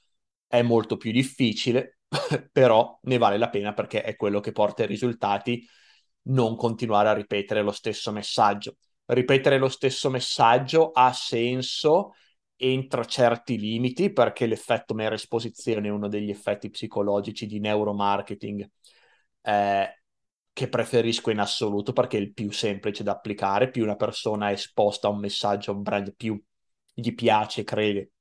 è 0.47 0.63
molto 0.63 0.97
più 0.97 1.13
difficile, 1.13 1.99
però 2.53 2.99
ne 3.03 3.19
vale 3.19 3.39
la 3.39 3.49
pena 3.49 3.73
perché 3.73 4.03
è 4.03 4.17
quello 4.17 4.41
che 4.41 4.53
porta 4.53 4.83
ai 4.83 4.89
risultati, 4.89 5.65
non 6.29 6.57
continuare 6.57 7.09
a 7.09 7.15
ripetere 7.15 7.63
lo 7.63 7.73
stesso 7.73 8.11
messaggio. 8.13 8.77
Ripetere 9.07 9.59
lo 9.59 9.69
stesso 9.69 10.11
messaggio 10.11 10.91
ha 10.91 11.13
senso 11.13 12.15
entro 12.57 13.05
certi 13.05 13.59
limiti 13.59 14.13
perché 14.13 14.47
l'effetto 14.47 14.95
mera 14.95 15.15
esposizione 15.15 15.89
è 15.89 15.91
uno 15.91 16.09
degli 16.09 16.31
effetti 16.31 16.71
psicologici 16.71 17.47
di 17.47 17.61
neuromarketing 17.61 18.69
eh, 19.43 20.03
che 20.57 20.71
preferisco 20.71 21.29
in 21.31 21.39
assoluto 21.39 21.93
perché 21.93 22.17
è 22.17 22.21
il 22.21 22.33
più 22.33 22.51
semplice 22.51 23.03
da 23.03 23.13
applicare, 23.13 23.69
più 23.69 23.83
una 23.83 23.95
persona 23.95 24.49
è 24.49 24.53
esposta 24.53 25.07
a 25.07 25.11
un 25.11 25.19
messaggio, 25.19 25.71
a 25.71 25.75
un 25.75 25.83
brand, 25.83 26.15
più 26.17 26.43
gli 26.95 27.15
piace, 27.15 27.63
crede 27.63 28.13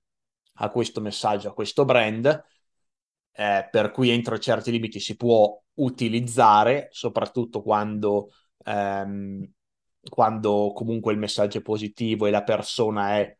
a 0.55 0.69
questo 0.69 0.99
messaggio, 0.99 1.47
a 1.47 1.53
questo 1.53 1.85
brand, 1.85 2.43
eh, 3.31 3.67
per 3.71 3.91
cui 3.91 4.09
entro 4.09 4.37
certi 4.37 4.69
limiti 4.69 4.99
si 4.99 5.15
può 5.15 5.57
utilizzare, 5.75 6.89
soprattutto 6.91 7.61
quando, 7.61 8.31
ehm, 8.65 9.49
quando 10.09 10.73
comunque 10.75 11.13
il 11.13 11.19
messaggio 11.19 11.59
è 11.59 11.61
positivo 11.61 12.25
e 12.25 12.31
la 12.31 12.43
persona 12.43 13.15
è 13.17 13.37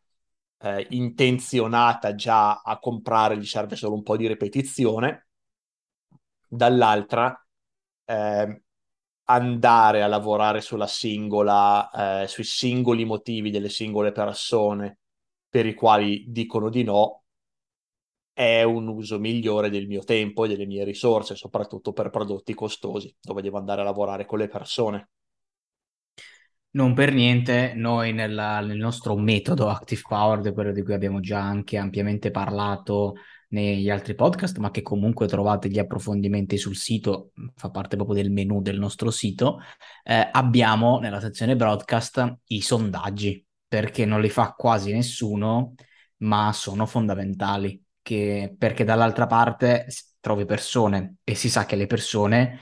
eh, 0.60 0.86
intenzionata 0.92 2.14
già 2.14 2.62
a 2.62 2.78
comprare, 2.78 3.36
gli 3.36 3.44
serve 3.44 3.76
solo 3.76 3.94
un 3.94 4.02
po' 4.02 4.16
di 4.16 4.26
ripetizione. 4.26 5.26
Dall'altra, 6.48 7.46
eh, 8.06 8.62
andare 9.26 10.02
a 10.02 10.06
lavorare 10.06 10.60
sulla 10.60 10.86
singola, 10.86 12.22
eh, 12.22 12.26
sui 12.28 12.44
singoli 12.44 13.04
motivi 13.04 13.50
delle 13.50 13.68
singole 13.68 14.12
persone 14.12 14.98
per 15.48 15.66
i 15.66 15.74
quali 15.74 16.24
dicono 16.28 16.68
di 16.68 16.82
no, 16.82 17.24
è 18.32 18.62
un 18.62 18.86
uso 18.88 19.18
migliore 19.18 19.70
del 19.70 19.86
mio 19.86 20.04
tempo 20.04 20.44
e 20.44 20.48
delle 20.48 20.66
mie 20.66 20.84
risorse, 20.84 21.34
soprattutto 21.34 21.92
per 21.92 22.10
prodotti 22.10 22.52
costosi, 22.54 23.14
dove 23.20 23.40
devo 23.40 23.56
andare 23.56 23.80
a 23.80 23.84
lavorare 23.84 24.26
con 24.26 24.38
le 24.38 24.48
persone. 24.48 25.08
Non 26.72 26.92
per 26.92 27.14
niente, 27.14 27.72
noi 27.74 28.12
nella, 28.12 28.60
nel 28.60 28.76
nostro 28.76 29.16
metodo 29.16 29.68
Active 29.70 30.02
Power, 30.06 30.52
quello 30.52 30.72
di 30.72 30.82
cui 30.82 30.92
abbiamo 30.92 31.20
già 31.20 31.40
anche 31.40 31.78
ampiamente 31.78 32.30
parlato 32.30 33.14
negli 33.48 33.90
altri 33.90 34.14
podcast, 34.14 34.58
ma 34.58 34.70
che 34.70 34.82
comunque 34.82 35.26
trovate 35.26 35.68
gli 35.68 35.78
approfondimenti 35.78 36.58
sul 36.58 36.76
sito, 36.76 37.32
fa 37.54 37.70
parte 37.70 37.96
proprio 37.96 38.16
del 38.16 38.30
menu 38.30 38.60
del 38.60 38.78
nostro 38.78 39.10
sito, 39.10 39.60
eh, 40.04 40.28
abbiamo 40.32 40.98
nella 40.98 41.20
sezione 41.20 41.56
broadcast 41.56 42.38
i 42.46 42.60
sondaggi, 42.60 43.44
perché 43.68 44.04
non 44.04 44.20
li 44.20 44.28
fa 44.28 44.52
quasi 44.56 44.92
nessuno, 44.92 45.74
ma 46.18 46.52
sono 46.52 46.86
fondamentali, 46.86 47.82
che, 48.02 48.54
perché 48.56 48.84
dall'altra 48.84 49.26
parte 49.26 49.86
trovi 50.20 50.44
persone 50.44 51.16
e 51.24 51.34
si 51.34 51.48
sa 51.48 51.66
che 51.66 51.76
le 51.76 51.86
persone 51.86 52.58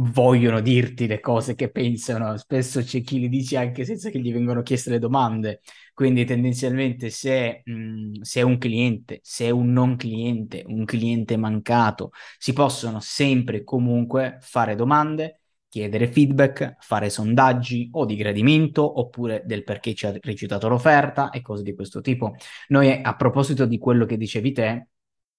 vogliono 0.00 0.60
dirti 0.60 1.06
le 1.06 1.20
cose 1.20 1.54
che 1.54 1.70
pensano. 1.70 2.36
Spesso 2.36 2.82
c'è 2.82 3.02
chi 3.02 3.18
li 3.20 3.28
dice 3.28 3.56
anche 3.56 3.84
senza 3.84 4.10
che 4.10 4.20
gli 4.20 4.32
vengano 4.32 4.62
chieste 4.62 4.90
le 4.90 4.98
domande. 4.98 5.60
Quindi 5.94 6.24
tendenzialmente 6.24 7.10
se, 7.10 7.62
mh, 7.64 8.20
se 8.22 8.40
è 8.40 8.42
un 8.42 8.58
cliente, 8.58 9.20
se 9.22 9.46
è 9.46 9.50
un 9.50 9.72
non 9.72 9.96
cliente, 9.96 10.62
un 10.66 10.84
cliente 10.84 11.36
mancato, 11.36 12.10
si 12.38 12.52
possono 12.52 13.00
sempre 13.00 13.58
e 13.58 13.64
comunque 13.64 14.38
fare 14.40 14.74
domande, 14.74 15.40
chiedere 15.68 16.08
feedback, 16.08 16.76
fare 16.80 17.10
sondaggi 17.10 17.90
o 17.92 18.04
di 18.04 18.16
gradimento 18.16 18.98
oppure 19.00 19.42
del 19.46 19.62
perché 19.62 19.94
ci 19.94 20.06
ha 20.06 20.14
rifiutato 20.20 20.68
l'offerta 20.68 21.30
e 21.30 21.42
cose 21.42 21.62
di 21.62 21.74
questo 21.74 22.00
tipo. 22.00 22.34
Noi 22.68 23.00
a 23.02 23.14
proposito 23.14 23.66
di 23.66 23.78
quello 23.78 24.04
che 24.06 24.16
dicevi 24.16 24.52
te, 24.52 24.88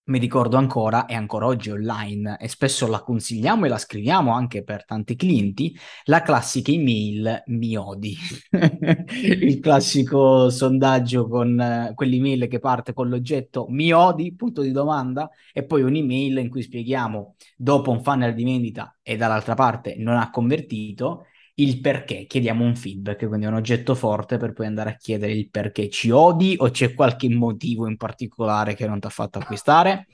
mi 0.05 0.17
ricordo 0.17 0.57
ancora, 0.57 1.05
è 1.05 1.13
ancora 1.13 1.45
oggi 1.45 1.69
online 1.69 2.37
e 2.39 2.47
spesso 2.47 2.87
la 2.87 3.01
consigliamo 3.01 3.65
e 3.65 3.69
la 3.69 3.77
scriviamo 3.77 4.33
anche 4.33 4.63
per 4.63 4.83
tanti 4.83 5.15
clienti, 5.15 5.77
la 6.05 6.21
classica 6.21 6.71
email 6.71 7.43
mi 7.47 7.75
odi. 7.77 8.17
Il 9.23 9.59
classico 9.59 10.49
sondaggio 10.49 11.27
con 11.27 11.89
uh, 11.89 11.93
quell'email 11.93 12.47
che 12.47 12.59
parte 12.59 12.93
con 12.93 13.09
l'oggetto 13.09 13.67
mi 13.69 13.93
odi, 13.93 14.35
punto 14.35 14.61
di 14.61 14.71
domanda, 14.71 15.29
e 15.53 15.63
poi 15.63 15.83
un'email 15.83 16.37
in 16.39 16.49
cui 16.49 16.63
spieghiamo 16.63 17.35
dopo 17.55 17.91
un 17.91 18.03
funnel 18.03 18.33
di 18.33 18.43
vendita 18.43 18.97
e 19.03 19.17
dall'altra 19.17 19.53
parte 19.53 19.95
non 19.97 20.17
ha 20.17 20.29
convertito, 20.31 21.27
il 21.61 21.79
perché, 21.79 22.25
chiediamo 22.25 22.63
un 22.63 22.75
feedback, 22.75 23.27
quindi 23.27 23.45
un 23.45 23.53
oggetto 23.53 23.95
forte 23.95 24.37
per 24.37 24.53
poi 24.53 24.65
andare 24.65 24.91
a 24.91 24.95
chiedere 24.95 25.33
il 25.33 25.49
perché 25.49 25.89
ci 25.89 26.09
odi 26.09 26.55
o 26.57 26.69
c'è 26.69 26.93
qualche 26.93 27.29
motivo 27.29 27.87
in 27.87 27.97
particolare 27.97 28.73
che 28.73 28.87
non 28.87 28.99
ti 28.99 29.07
ha 29.07 29.11
fatto 29.11 29.39
acquistare. 29.39 30.07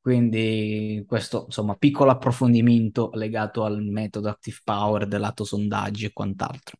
Quindi 0.00 1.04
questo, 1.06 1.44
insomma, 1.46 1.76
piccolo 1.76 2.10
approfondimento 2.10 3.10
legato 3.14 3.64
al 3.64 3.82
metodo 3.82 4.28
Active 4.28 4.58
Power 4.64 5.06
del 5.06 5.20
lato 5.20 5.44
sondaggi 5.44 6.06
e 6.06 6.12
quant'altro. 6.12 6.78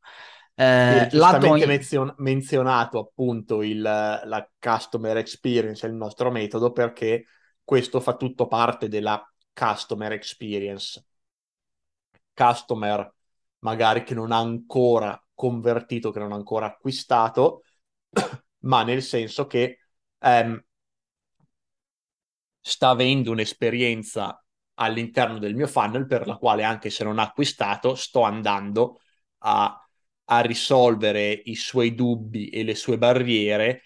Eh, 0.55 1.09
lato... 1.13 1.53
menzion- 1.67 2.15
menzionato 2.19 2.99
appunto 2.99 3.63
il, 3.63 3.81
la 3.81 4.51
customer 4.59 5.17
experience, 5.17 5.87
il 5.87 5.95
nostro 5.95 6.31
metodo, 6.31 6.73
perché 6.73 7.27
questo 7.63 8.01
fa 8.01 8.17
tutto 8.17 8.47
parte 8.49 8.89
della 8.89 9.25
customer 9.53 10.13
experience. 10.13 11.05
Customer 12.35 13.13
magari 13.63 14.05
che 14.05 14.15
non 14.15 14.33
ha 14.33 14.39
ancora 14.39 15.21
convertito, 15.35 16.11
che 16.11 16.19
non 16.21 16.33
ha 16.33 16.37
ancora 16.37 16.67
acquistato, 16.67 17.63
ma 18.61 18.83
nel 18.85 19.03
senso 19.03 19.47
che 19.47 19.79
ehm, 20.19 20.63
sta 22.61 22.91
avendo 22.91 23.31
un'esperienza 23.33 24.45
all'interno 24.75 25.39
del 25.39 25.55
mio 25.55 25.67
funnel 25.67 26.07
per 26.07 26.27
la 26.27 26.37
quale 26.37 26.63
anche 26.65 26.91
se 26.91 27.05
non 27.05 27.19
ha 27.19 27.23
acquistato 27.25 27.95
sto 27.95 28.23
andando 28.23 29.01
a, 29.39 29.77
a 30.25 30.41
risolvere 30.41 31.31
i 31.45 31.55
suoi 31.55 31.95
dubbi 31.95 32.49
e 32.49 32.63
le 32.65 32.75
sue 32.75 32.99
barriere 32.99 33.83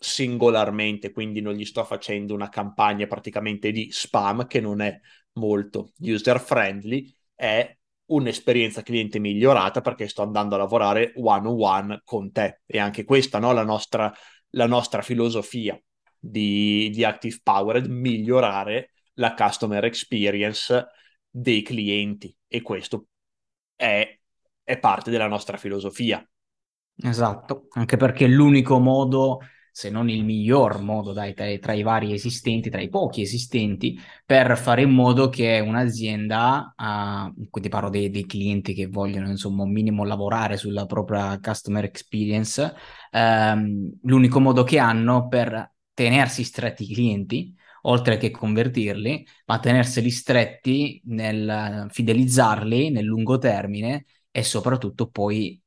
singolarmente, 0.00 1.10
quindi 1.12 1.40
non 1.40 1.54
gli 1.54 1.64
sto 1.64 1.84
facendo 1.84 2.34
una 2.34 2.48
campagna 2.48 3.06
praticamente 3.06 3.72
di 3.72 3.90
spam 3.90 4.46
che 4.46 4.60
non 4.60 4.80
è 4.80 4.98
molto 5.32 5.92
user 5.98 6.40
friendly, 6.40 7.12
è 7.34 7.76
un'esperienza 8.08 8.82
cliente 8.82 9.18
migliorata 9.18 9.80
perché 9.80 10.08
sto 10.08 10.22
andando 10.22 10.54
a 10.54 10.58
lavorare 10.58 11.12
one 11.16 11.48
on 11.48 11.56
one 11.60 12.00
con 12.04 12.30
te. 12.32 12.60
E 12.66 12.78
anche 12.78 13.04
questa 13.04 13.38
no, 13.38 13.52
la, 13.52 13.64
nostra, 13.64 14.12
la 14.50 14.66
nostra 14.66 15.02
filosofia 15.02 15.80
di, 16.18 16.90
di 16.90 17.04
Active 17.04 17.40
Powered, 17.42 17.86
migliorare 17.86 18.92
la 19.14 19.34
customer 19.34 19.84
experience 19.84 20.86
dei 21.28 21.62
clienti. 21.62 22.34
E 22.46 22.62
questo 22.62 23.06
è, 23.74 24.18
è 24.62 24.78
parte 24.78 25.10
della 25.10 25.28
nostra 25.28 25.56
filosofia. 25.56 26.26
Esatto, 27.00 27.68
anche 27.70 27.96
perché 27.96 28.26
l'unico 28.26 28.78
modo 28.80 29.38
se 29.78 29.90
non 29.90 30.08
il 30.08 30.24
miglior 30.24 30.80
modo 30.80 31.12
dai, 31.12 31.34
tra, 31.34 31.46
tra, 31.58 31.72
i 31.72 31.82
vari 31.84 32.12
esistenti, 32.12 32.68
tra 32.68 32.80
i 32.80 32.88
pochi 32.88 33.22
esistenti, 33.22 33.96
per 34.26 34.58
fare 34.58 34.82
in 34.82 34.90
modo 34.90 35.28
che 35.28 35.60
un'azienda, 35.60 36.74
uh, 36.76 37.48
quindi 37.48 37.68
parlo 37.70 37.88
dei, 37.88 38.10
dei, 38.10 38.26
clienti 38.26 38.74
che 38.74 38.88
vogliono 38.88 39.28
insomma 39.28 39.62
un 39.62 39.70
minimo 39.70 40.02
lavorare 40.02 40.56
sulla 40.56 40.84
propria 40.84 41.38
customer 41.40 41.84
experience, 41.84 42.74
um, 43.12 43.88
l'unico 44.02 44.40
modo 44.40 44.64
che 44.64 44.80
hanno 44.80 45.28
per 45.28 45.74
tenersi 45.94 46.42
stretti 46.42 46.82
i 46.82 46.92
clienti, 46.92 47.54
oltre 47.82 48.16
che 48.16 48.32
convertirli, 48.32 49.24
ma 49.46 49.60
tenerseli 49.60 50.10
stretti 50.10 51.00
nel 51.04 51.86
fidelizzarli 51.88 52.90
nel 52.90 53.04
lungo 53.04 53.38
termine 53.38 54.06
e 54.32 54.42
soprattutto 54.42 55.08
poi 55.08 55.62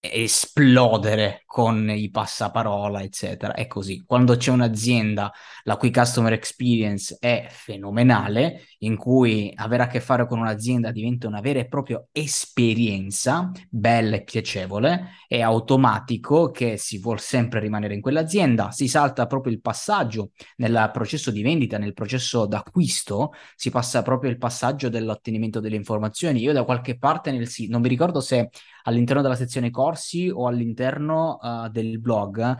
esplodere 0.00 1.42
con 1.50 1.90
i 1.90 2.10
passaparola, 2.10 3.02
eccetera. 3.02 3.54
È 3.54 3.66
così. 3.66 4.04
Quando 4.06 4.36
c'è 4.36 4.52
un'azienda 4.52 5.32
la 5.64 5.76
cui 5.76 5.90
customer 5.90 6.32
experience 6.32 7.16
è 7.18 7.48
fenomenale, 7.50 8.66
in 8.78 8.96
cui 8.96 9.52
avere 9.56 9.82
a 9.82 9.86
che 9.88 9.98
fare 10.00 10.28
con 10.28 10.38
un'azienda 10.38 10.92
diventa 10.92 11.26
una 11.26 11.40
vera 11.40 11.58
e 11.58 11.66
propria 11.66 12.00
esperienza, 12.12 13.50
bella 13.68 14.14
e 14.14 14.22
piacevole, 14.22 15.08
è 15.26 15.40
automatico 15.40 16.52
che 16.52 16.76
si 16.76 17.00
vuole 17.00 17.18
sempre 17.18 17.58
rimanere 17.58 17.94
in 17.94 18.00
quell'azienda, 18.00 18.70
si 18.70 18.86
salta 18.86 19.26
proprio 19.26 19.52
il 19.52 19.60
passaggio 19.60 20.30
nel 20.58 20.90
processo 20.92 21.32
di 21.32 21.42
vendita, 21.42 21.78
nel 21.78 21.94
processo 21.94 22.46
d'acquisto, 22.46 23.32
si 23.56 23.70
passa 23.70 24.02
proprio 24.02 24.30
il 24.30 24.38
passaggio 24.38 24.88
dell'ottenimento 24.88 25.58
delle 25.58 25.74
informazioni. 25.74 26.42
Io 26.42 26.52
da 26.52 26.62
qualche 26.62 26.96
parte 26.96 27.32
nel 27.32 27.48
sito, 27.48 27.72
non 27.72 27.80
mi 27.80 27.88
ricordo 27.88 28.20
se 28.20 28.50
all'interno 28.84 29.20
della 29.20 29.34
sezione 29.34 29.70
corsi 29.70 30.30
o 30.30 30.46
all'interno 30.46 31.38
uh, 31.40 31.68
del 31.68 31.98
blog. 32.00 32.56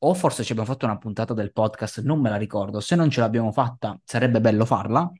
O 0.00 0.14
forse 0.14 0.44
ci 0.44 0.52
abbiamo 0.52 0.70
fatto 0.70 0.84
una 0.84 0.98
puntata 0.98 1.34
del 1.34 1.52
podcast, 1.52 2.02
non 2.02 2.20
me 2.20 2.30
la 2.30 2.36
ricordo. 2.36 2.80
Se 2.80 2.94
non 2.94 3.10
ce 3.10 3.20
l'abbiamo 3.20 3.50
fatta, 3.52 3.98
sarebbe 4.04 4.40
bello 4.40 4.64
farla 4.64 5.10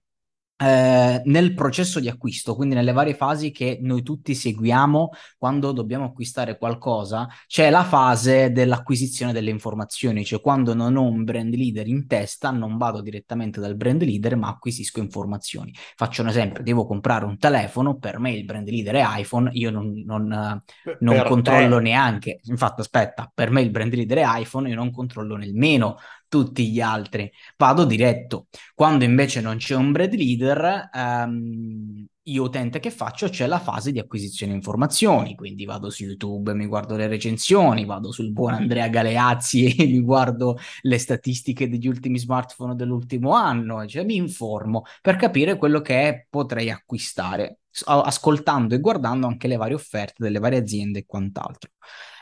eh, 0.61 1.23
nel 1.25 1.55
processo 1.55 2.01
di 2.01 2.09
acquisto, 2.09 2.57
quindi 2.57 2.75
nelle 2.75 2.92
varie 2.92 3.14
fasi 3.14 3.53
che 3.53 3.79
noi 3.81 4.03
tutti 4.03 4.35
seguiamo 4.35 5.11
quando 5.37 5.71
dobbiamo 5.71 6.07
acquistare 6.07 6.59
qualcosa, 6.59 7.29
c'è 7.47 7.71
la 7.71 7.85
fase 7.85 8.51
dell'acquisizione 8.51 9.33
delle 9.33 9.51
informazioni, 9.51 10.25
cioè 10.25 10.40
quando 10.40 10.75
non 10.75 10.97
ho 10.97 11.05
un 11.05 11.23
brand 11.23 11.55
leader 11.55 11.87
in 11.87 12.09
testa, 12.09 12.51
non 12.51 12.77
vado 12.77 13.01
direttamente 13.01 13.61
dal 13.61 13.77
brand 13.77 14.03
leader, 14.03 14.37
ma 14.37 14.49
acquisisco 14.49 14.99
informazioni. 14.99 15.73
Faccio 15.94 16.23
un 16.23 16.29
esempio, 16.29 16.62
devo 16.64 16.87
comprare 16.87 17.25
un 17.25 17.38
telefono, 17.38 17.97
per 17.97 18.18
me 18.18 18.33
il 18.33 18.44
brand 18.44 18.68
leader 18.68 18.97
è 18.97 19.21
iPhone, 19.21 19.51
io 19.53 19.71
non, 19.71 20.03
non, 20.05 20.61
non 21.01 21.23
controllo 21.25 21.77
te. 21.77 21.83
neanche, 21.83 22.40
infatti 22.44 22.81
aspetta, 22.81 23.31
per 23.33 23.51
me 23.51 23.61
il 23.61 23.71
brand 23.71 23.94
leader 23.94 24.18
è 24.18 24.40
iPhone, 24.40 24.68
io 24.68 24.75
non 24.75 24.90
controllo 24.90 25.37
nemmeno 25.37 25.99
tutti 26.29 26.71
gli 26.71 26.81
altri, 26.81 27.31
vado 27.57 27.85
diretto. 27.85 28.49
Quando 28.75 29.05
invece 29.05 29.41
non 29.41 29.57
c'è 29.57 29.75
un 29.75 29.93
brand 29.93 30.14
leader, 30.14 30.91
ehm, 30.93 32.07
io 32.29 32.43
utente 32.43 32.79
che 32.79 32.91
faccio 32.91 33.29
c'è 33.29 33.47
la 33.47 33.59
fase 33.59 33.91
di 33.91 33.99
acquisizione 33.99 34.53
informazioni, 34.53 35.35
quindi 35.35 35.64
vado 35.64 35.91
su 35.91 36.05
YouTube, 36.05 36.55
mi 36.55 36.67
guardo 36.67 36.97
le 36.97 37.07
recensioni, 37.07 37.85
vado 37.85 38.12
sul 38.12 38.33
buon 38.33 38.55
Andrea 38.55 38.88
Galeazzi 38.88 39.75
e 39.77 39.87
mi 39.87 40.01
guardo 40.01 40.59
le 40.83 40.99
statistiche 40.99 41.69
degli 41.69 41.88
ultimi 41.88 42.19
smartphone 42.19 42.75
dell'ultimo 42.75 43.33
anno, 43.33 43.87
cioè 43.87 44.05
mi 44.05 44.17
informo 44.17 44.83
per 45.01 45.17
capire 45.17 45.57
quello 45.57 45.81
che 45.81 46.27
potrei 46.29 46.71
acquistare, 46.71 47.61
ascoltando 47.87 48.75
e 48.75 48.81
guardando 48.81 49.27
anche 49.27 49.49
le 49.49 49.57
varie 49.57 49.75
offerte 49.75 50.14
delle 50.19 50.38
varie 50.38 50.59
aziende 50.59 51.01
e 51.01 51.05
quant'altro. 51.07 51.71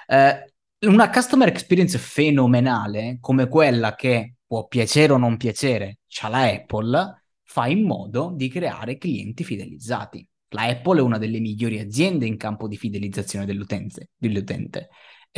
Eh, 0.07 0.55
una 0.87 1.11
customer 1.11 1.49
experience 1.49 1.99
fenomenale 1.99 3.19
come 3.21 3.49
quella 3.49 3.95
che 3.95 4.37
può 4.47 4.67
piacere 4.67 5.13
o 5.13 5.17
non 5.17 5.37
piacere, 5.37 5.99
c'ha 6.07 6.29
la 6.29 6.43
Apple, 6.45 7.23
fa 7.43 7.67
in 7.67 7.85
modo 7.85 8.33
di 8.35 8.49
creare 8.49 8.97
clienti 8.97 9.45
fidelizzati. 9.45 10.27
La 10.51 10.63
Apple 10.63 11.01
è 11.01 11.03
una 11.03 11.19
delle 11.19 11.41
migliori 11.41 11.79
aziende 11.79 12.27
in 12.27 12.37
campo 12.37 12.69
di 12.69 12.77
fidelizzazione 12.77 13.45
dell'utente. 13.45 14.11
dell'utente. 14.17 14.89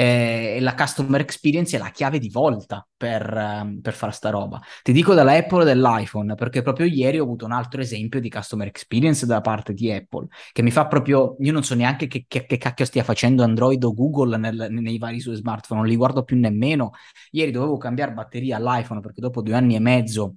Eh, 0.00 0.58
la 0.60 0.76
customer 0.76 1.20
experience 1.20 1.76
è 1.76 1.80
la 1.80 1.90
chiave 1.90 2.20
di 2.20 2.28
volta 2.28 2.86
per, 2.96 3.34
um, 3.34 3.80
per 3.80 3.94
fare 3.94 4.12
sta 4.12 4.30
roba. 4.30 4.60
Ti 4.80 4.92
dico 4.92 5.12
dalla 5.12 5.32
Apple 5.32 5.62
e 5.62 5.64
dell'iPhone, 5.64 6.36
perché 6.36 6.62
proprio 6.62 6.86
ieri 6.86 7.18
ho 7.18 7.24
avuto 7.24 7.44
un 7.44 7.50
altro 7.50 7.80
esempio 7.80 8.20
di 8.20 8.30
customer 8.30 8.68
experience 8.68 9.26
da 9.26 9.40
parte 9.40 9.72
di 9.72 9.90
Apple, 9.90 10.28
che 10.52 10.62
mi 10.62 10.70
fa 10.70 10.86
proprio, 10.86 11.34
io 11.40 11.50
non 11.50 11.64
so 11.64 11.74
neanche 11.74 12.06
che, 12.06 12.26
che, 12.28 12.46
che 12.46 12.58
cacchio 12.58 12.84
stia 12.84 13.02
facendo 13.02 13.42
Android 13.42 13.82
o 13.82 13.92
Google 13.92 14.36
nel, 14.36 14.68
nei 14.70 14.98
vari 14.98 15.18
suoi 15.18 15.34
smartphone, 15.34 15.80
non 15.80 15.88
li 15.90 15.96
guardo 15.96 16.22
più 16.22 16.38
nemmeno. 16.38 16.92
Ieri 17.32 17.50
dovevo 17.50 17.76
cambiare 17.76 18.12
batteria 18.12 18.56
all'iPhone 18.56 19.00
perché 19.00 19.20
dopo 19.20 19.42
due 19.42 19.54
anni 19.54 19.74
e 19.74 19.80
mezzo 19.80 20.36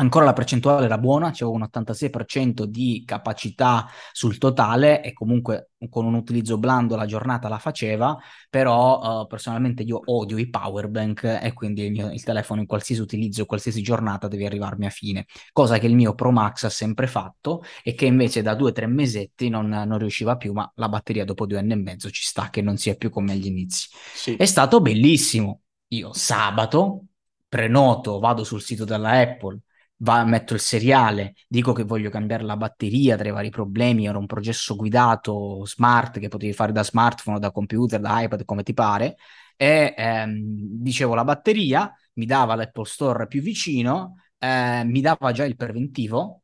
Ancora 0.00 0.24
la 0.24 0.32
percentuale 0.32 0.84
era 0.84 0.96
buona, 0.96 1.32
c'era 1.32 1.50
un 1.50 1.62
86% 1.62 2.62
di 2.62 3.02
capacità 3.04 3.88
sul 4.12 4.38
totale 4.38 5.02
e 5.02 5.12
comunque 5.12 5.70
con 5.88 6.04
un 6.04 6.14
utilizzo 6.14 6.56
blando 6.56 6.94
la 6.94 7.04
giornata 7.04 7.48
la 7.48 7.58
faceva, 7.58 8.16
però 8.48 9.22
uh, 9.22 9.26
personalmente 9.26 9.82
io 9.82 10.00
odio 10.04 10.38
i 10.38 10.48
power 10.48 10.86
bank 10.86 11.24
e 11.42 11.52
quindi 11.52 11.82
il, 11.82 11.90
mio, 11.90 12.12
il, 12.12 12.22
telefono 12.22 12.60
in 12.60 12.68
qualsiasi 12.68 13.00
utilizzo, 13.00 13.44
qualsiasi 13.44 13.82
giornata 13.82 14.28
deve 14.28 14.46
arrivarmi 14.46 14.86
a 14.86 14.90
fine, 14.90 15.26
cosa 15.52 15.78
che 15.78 15.86
il 15.86 15.96
mio 15.96 16.14
Pro 16.14 16.30
Max 16.30 16.62
ha 16.62 16.70
sempre 16.70 17.08
fatto 17.08 17.64
e 17.82 17.94
che 17.94 18.06
invece 18.06 18.40
da 18.40 18.54
due 18.54 18.70
o 18.70 18.72
tre 18.72 18.86
mesetti 18.86 19.48
non, 19.48 19.68
non, 19.68 19.98
riusciva 19.98 20.36
più, 20.36 20.52
ma 20.52 20.70
la 20.76 20.88
batteria 20.88 21.24
dopo 21.24 21.44
due 21.44 21.58
anni 21.58 21.72
e 21.72 21.76
mezzo 21.76 22.08
ci 22.10 22.22
sta 22.22 22.50
che 22.50 22.62
non 22.62 22.76
sia 22.76 22.94
più 22.94 23.10
come 23.10 23.32
agli 23.32 23.46
inizi. 23.46 23.88
Sì. 24.14 24.36
È 24.36 24.46
stato 24.46 24.80
bellissimo. 24.80 25.62
Io 25.88 26.12
sabato 26.12 27.06
prenoto, 27.48 28.18
vado 28.18 28.44
sul 28.44 28.60
sito 28.60 28.84
della 28.84 29.18
Apple, 29.18 29.58
va, 29.98 30.24
metto 30.24 30.54
il 30.54 30.60
seriale, 30.60 31.34
dico 31.48 31.72
che 31.72 31.84
voglio 31.84 32.10
cambiare 32.10 32.44
la 32.44 32.56
batteria 32.56 33.16
tra 33.16 33.28
i 33.28 33.32
vari 33.32 33.50
problemi, 33.50 34.06
era 34.06 34.18
un 34.18 34.26
processo 34.26 34.76
guidato 34.76 35.64
smart 35.64 36.18
che 36.18 36.28
potevi 36.28 36.52
fare 36.52 36.72
da 36.72 36.84
smartphone, 36.84 37.38
da 37.38 37.50
computer, 37.50 38.00
da 38.00 38.22
iPad, 38.22 38.44
come 38.44 38.62
ti 38.62 38.74
pare, 38.74 39.16
e 39.56 39.94
ehm, 39.96 40.32
dicevo 40.80 41.14
la 41.14 41.24
batteria, 41.24 41.92
mi 42.14 42.26
dava 42.26 42.54
l'Apple 42.54 42.84
Store 42.84 43.26
più 43.26 43.40
vicino, 43.42 44.16
eh, 44.38 44.82
mi 44.84 45.00
dava 45.00 45.32
già 45.32 45.44
il 45.44 45.56
preventivo, 45.56 46.42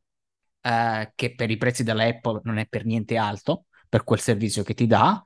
eh, 0.61 1.11
che 1.15 1.33
per 1.35 1.49
i 1.49 1.57
prezzi 1.57 1.83
della 1.83 2.05
Apple 2.05 2.41
non 2.43 2.57
è 2.57 2.67
per 2.67 2.85
niente 2.85 3.17
alto, 3.17 3.65
per 3.87 4.03
quel 4.03 4.19
servizio 4.19 4.63
che 4.63 4.73
ti 4.73 4.87
dà, 4.87 5.23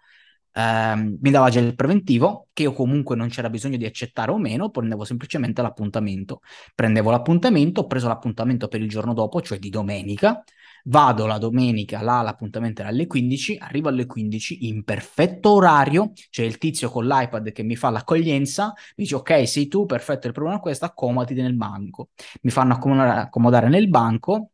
ehm, 0.59 1.17
mi 1.21 1.31
dava 1.31 1.49
già 1.49 1.59
il 1.59 1.75
preventivo, 1.75 2.47
che 2.53 2.63
io 2.63 2.73
comunque 2.73 3.15
non 3.15 3.29
c'era 3.29 3.49
bisogno 3.49 3.77
di 3.77 3.85
accettare 3.85 4.31
o 4.31 4.37
meno, 4.37 4.69
prendevo 4.69 5.03
semplicemente 5.03 5.61
l'appuntamento. 5.61 6.41
Prendevo 6.75 7.11
l'appuntamento, 7.11 7.81
ho 7.81 7.87
preso 7.87 8.07
l'appuntamento 8.07 8.67
per 8.67 8.81
il 8.81 8.89
giorno 8.89 9.13
dopo, 9.13 9.41
cioè 9.41 9.59
di 9.59 9.69
domenica, 9.69 10.43
vado 10.85 11.25
la 11.25 11.37
domenica, 11.37 12.01
là 12.01 12.21
l'appuntamento 12.21 12.81
era 12.81 12.89
alle 12.89 13.07
15, 13.07 13.57
arrivo 13.59 13.89
alle 13.89 14.05
15 14.05 14.67
in 14.67 14.83
perfetto 14.83 15.51
orario, 15.51 16.11
c'è 16.29 16.43
il 16.43 16.57
tizio 16.57 16.89
con 16.89 17.05
l'iPad 17.05 17.51
che 17.51 17.63
mi 17.63 17.75
fa 17.75 17.89
l'accoglienza, 17.89 18.73
mi 18.95 19.03
dice 19.03 19.15
ok 19.15 19.47
sei 19.47 19.67
tu, 19.67 19.85
perfetto, 19.85 20.27
il 20.27 20.33
problema 20.33 20.57
è 20.57 20.61
questo, 20.61 20.85
accomodati 20.85 21.33
nel 21.35 21.55
banco. 21.55 22.09
Mi 22.41 22.51
fanno 22.51 22.73
accomodare 22.73 23.69
nel 23.69 23.89
banco, 23.89 24.51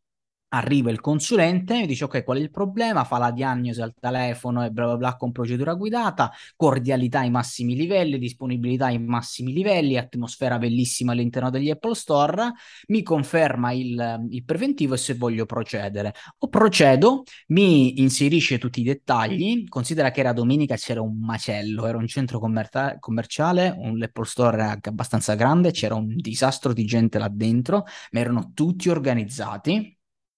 arriva 0.50 0.90
il 0.90 1.02
consulente, 1.02 1.74
mi 1.76 1.86
dice 1.88 2.06
ok 2.06 2.24
qual 2.24 2.38
è 2.38 2.42
il 2.42 2.50
problema, 2.50 3.04
fa 3.04 3.18
la 3.18 3.32
diagnosi 3.32 3.82
al 3.82 3.94
telefono 4.00 4.64
e 4.64 4.70
bla 4.70 4.86
bla 4.86 4.98
bla 4.98 5.16
con 5.18 5.32
procedura 5.32 5.74
guidata, 5.74 6.32
cordialità 6.56 7.20
ai 7.20 7.30
massimi 7.30 7.76
livelli, 7.76 8.18
disponibilità 8.18 8.86
ai 8.86 9.00
massimi 9.00 9.52
livelli, 9.52 9.98
atmosfera 9.98 10.58
bellissima 10.58 11.12
all'interno 11.12 11.50
degli 11.50 11.70
Apple 11.70 11.96
Store, 11.96 12.54
mi 12.88 13.04
conferma 13.04 13.72
il, 13.72 14.28
il 14.30 14.44
preventivo 14.46 14.94
e 14.94 14.98
se 14.98 15.16
voglio 15.16 15.46
procedere. 15.46 16.14
O 16.40 16.48
procedo, 16.48 17.24
mi 17.48 18.02
inserisce 18.02 18.58
tutti 18.58 18.80
i 18.82 18.84
dettagli, 18.84 19.68
considera 19.68 20.12
che 20.12 20.22
era 20.22 20.34
domenica 20.34 20.76
c'era 20.76 21.02
un 21.02 21.20
macello, 21.20 21.86
era 21.86 21.98
un 21.98 22.08
centro 22.08 22.40
commer- 22.40 23.00
commerciale, 23.00 23.74
un 23.78 24.02
Apple 24.02 24.26
Store 24.26 24.62
anche 24.64 24.90
abbastanza 24.90 25.36
grande, 25.36 25.72
c'era 25.72 25.96
un 25.96 26.16
disastro 26.16 26.74
di 26.74 26.86
gente 26.86 27.18
là 27.20 27.28
dentro, 27.30 27.86
ma 28.12 28.20
erano 28.20 28.52
tutti 28.54 28.90
organizzati 28.90 29.95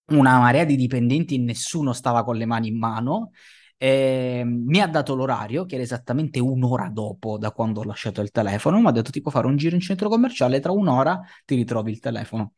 una 0.08 0.39
marea 0.39 0.63
di 0.65 0.76
dipendenti, 0.76 1.38
nessuno 1.39 1.93
stava 1.93 2.24
con 2.24 2.36
le 2.38 2.46
mani 2.46 2.67
in 2.70 2.78
mano. 2.78 3.32
Eh, 3.78 4.43
mi 4.46 4.82
ha 4.82 4.88
dato 4.88 5.15
l'orario, 5.15 5.65
che 5.65 5.76
era 5.76 5.84
esattamente 5.84 6.39
un'ora 6.39 6.89
dopo 6.89 7.38
da 7.38 7.52
quando 7.52 7.82
ho 7.82 7.84
lasciato 7.84 8.22
il 8.22 8.32
telefono. 8.32 8.80
Mi 8.80 8.88
ha 8.88 8.91
detto: 8.91 9.12
Ti 9.12 9.22
può 9.22 9.32
fare 9.32 9.48
un 9.48 9.58
giro 9.58 9.76
in 9.76 9.82
centro 9.82 10.10
commerciale, 10.10 10.60
tra 10.60 10.72
un'ora 10.72 11.20
ti 11.46 11.56
ritrovi 11.56 11.91
il 11.91 12.00
telefono. 12.00 12.54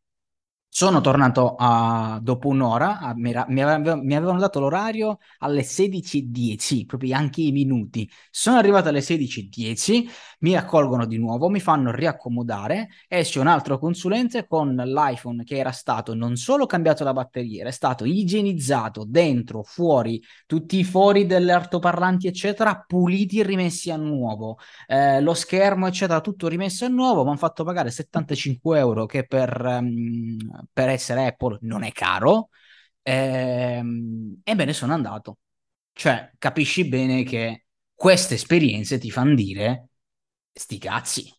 Sono 0.71 1.01
tornato 1.01 1.55
a, 1.58 2.19
dopo 2.21 2.47
un'ora, 2.47 2.99
a, 2.99 3.13
mi, 3.15 3.34
avevano, 3.34 4.01
mi, 4.01 4.15
avevano 4.15 4.39
dato 4.39 4.60
l'orario 4.60 5.17
alle 5.39 5.63
16.10, 5.63 6.86
proprio 6.86 7.17
anche 7.17 7.41
i 7.41 7.51
minuti. 7.51 8.10
Sono 8.29 8.58
arrivato 8.58 8.88
alle 8.88 8.99
16.10, 9.01 10.08
mi 10.41 10.55
accolgono 10.55 11.05
di 11.05 11.17
nuovo, 11.17 11.49
mi 11.49 11.60
fanno 11.60 11.91
riaccomodare, 11.91 12.89
esce 13.08 13.39
un 13.39 13.47
altro 13.47 13.79
consulente 13.79 14.45
con 14.47 14.73
l'iPhone 14.75 15.43
che 15.43 15.58
era 15.58 15.71
stato 15.71 16.13
non 16.13 16.36
solo 16.38 16.65
cambiato 16.67 17.03
la 17.03 17.13
batteria, 17.13 17.62
era 17.62 17.71
stato 17.71 18.05
igienizzato 18.05 19.03
dentro, 19.05 19.63
fuori, 19.63 20.21
tutti 20.45 20.77
i 20.77 20.84
fori 20.84 21.25
delle 21.25 21.51
altoparlanti, 21.51 22.27
eccetera, 22.27 22.86
puliti 22.88 23.39
e 23.39 23.43
rimessi 23.43 23.89
a 23.91 23.97
nuovo. 23.97 24.60
Eh, 24.88 25.19
lo 25.19 25.34
schermo, 25.34 25.88
eccetera, 25.88 26.21
tutto 26.21 26.47
rimesso 26.47 26.86
a 26.86 26.89
nuovo, 26.89 27.23
mi 27.23 27.29
hanno 27.29 27.38
fatto 27.38 27.63
pagare 27.63 27.89
75 27.89 28.77
euro 28.79 29.05
che 29.08 29.25
per... 29.25 29.62
Um, 29.82 30.38
per 30.72 30.89
essere 30.89 31.28
Apple 31.28 31.60
non 31.62 31.84
è 31.84 31.91
caro, 31.91 32.50
ehm, 33.02 34.41
e 34.43 34.56
me 34.56 34.65
ne 34.65 34.74
sono 34.74 34.93
andato. 34.93 35.38
Cioè, 35.93 36.34
capisci 36.38 36.88
bene 36.88 37.24
che 37.24 37.65
queste 37.93 38.36
esperienze 38.36 38.98
ti 39.00 39.12
fanno 39.12 39.36
dire 39.36 39.89
sti 40.54 40.78
cazzi. 40.78 41.34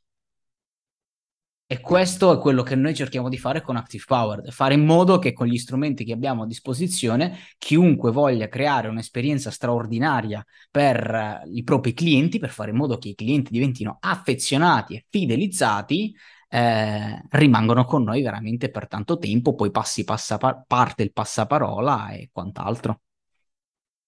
E 1.72 1.80
questo 1.80 2.33
è 2.35 2.38
quello 2.40 2.64
che 2.64 2.74
noi 2.74 2.96
cerchiamo 2.96 3.28
di 3.28 3.38
fare 3.38 3.61
con 3.62 3.76
Active 3.76 4.02
Power, 4.04 4.52
fare 4.52 4.74
in 4.74 4.85
modo 4.85 5.20
che 5.20 5.33
con 5.33 5.46
gli 5.46 5.56
strumenti 5.56 6.04
che 6.04 6.12
abbiamo 6.12 6.42
a 6.42 6.46
disposizione, 6.46 7.38
chiunque 7.59 8.11
voglia 8.11 8.48
creare 8.48 8.88
un'esperienza 8.88 9.52
straordinaria 9.52 10.44
per 10.68 11.42
i 11.46 11.62
propri 11.62 11.92
clienti, 11.94 12.40
per 12.40 12.50
fare 12.50 12.70
in 12.72 12.76
modo 12.76 12.98
che 12.98 13.11
i 13.11 13.14
clienti 13.14 13.52
diventino 13.52 13.98
affezionati 14.00 14.96
e 14.96 15.04
fidelizzati, 15.09 16.12
eh, 16.50 17.22
rimangono 17.30 17.84
con 17.84 18.02
noi 18.02 18.22
veramente 18.22 18.70
per 18.70 18.88
tanto 18.88 19.18
tempo, 19.18 19.54
poi 19.54 19.70
passi, 19.70 20.04
passa, 20.04 20.36
parte 20.36 21.04
il 21.04 21.12
passaparola 21.12 22.10
e 22.10 22.28
quant'altro. 22.32 23.00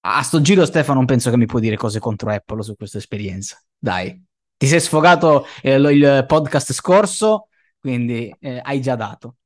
A 0.05 0.21
sto 0.23 0.41
giro 0.41 0.65
Stefano 0.65 0.99
non 0.99 1.07
penso 1.07 1.31
che 1.31 1.37
mi 1.37 1.47
puoi 1.47 1.61
dire 1.61 1.77
cose 1.77 2.01
contro 2.01 2.31
Apple 2.31 2.63
su 2.63 2.75
questa 2.75 2.99
esperienza. 2.99 3.63
Dai, 3.79 4.21
ti 4.57 4.67
sei 4.67 4.81
sfogato 4.81 5.47
eh, 5.63 5.77
il 5.77 6.25
podcast 6.27 6.73
scorso, 6.73 7.47
quindi 7.79 8.35
eh, 8.41 8.61
hai 8.63 8.81
già 8.81 8.97
dato. 8.97 9.37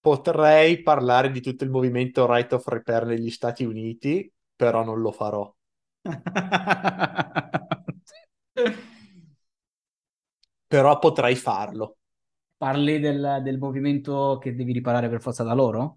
Potrei 0.00 0.82
parlare 0.82 1.30
di 1.30 1.40
tutto 1.40 1.62
il 1.62 1.70
movimento 1.70 2.26
Right 2.26 2.52
of 2.52 2.66
Repair 2.66 3.06
negli 3.06 3.30
Stati 3.30 3.64
Uniti, 3.64 4.28
però 4.56 4.82
non 4.82 5.00
lo 5.00 5.12
farò. 5.12 5.54
però 10.66 10.98
potrei 10.98 11.36
farlo. 11.36 11.98
Parli 12.64 12.98
del, 12.98 13.40
del 13.42 13.58
movimento 13.58 14.38
che 14.40 14.54
devi 14.54 14.72
riparare 14.72 15.10
per 15.10 15.20
forza 15.20 15.42
da 15.42 15.52
loro? 15.52 15.96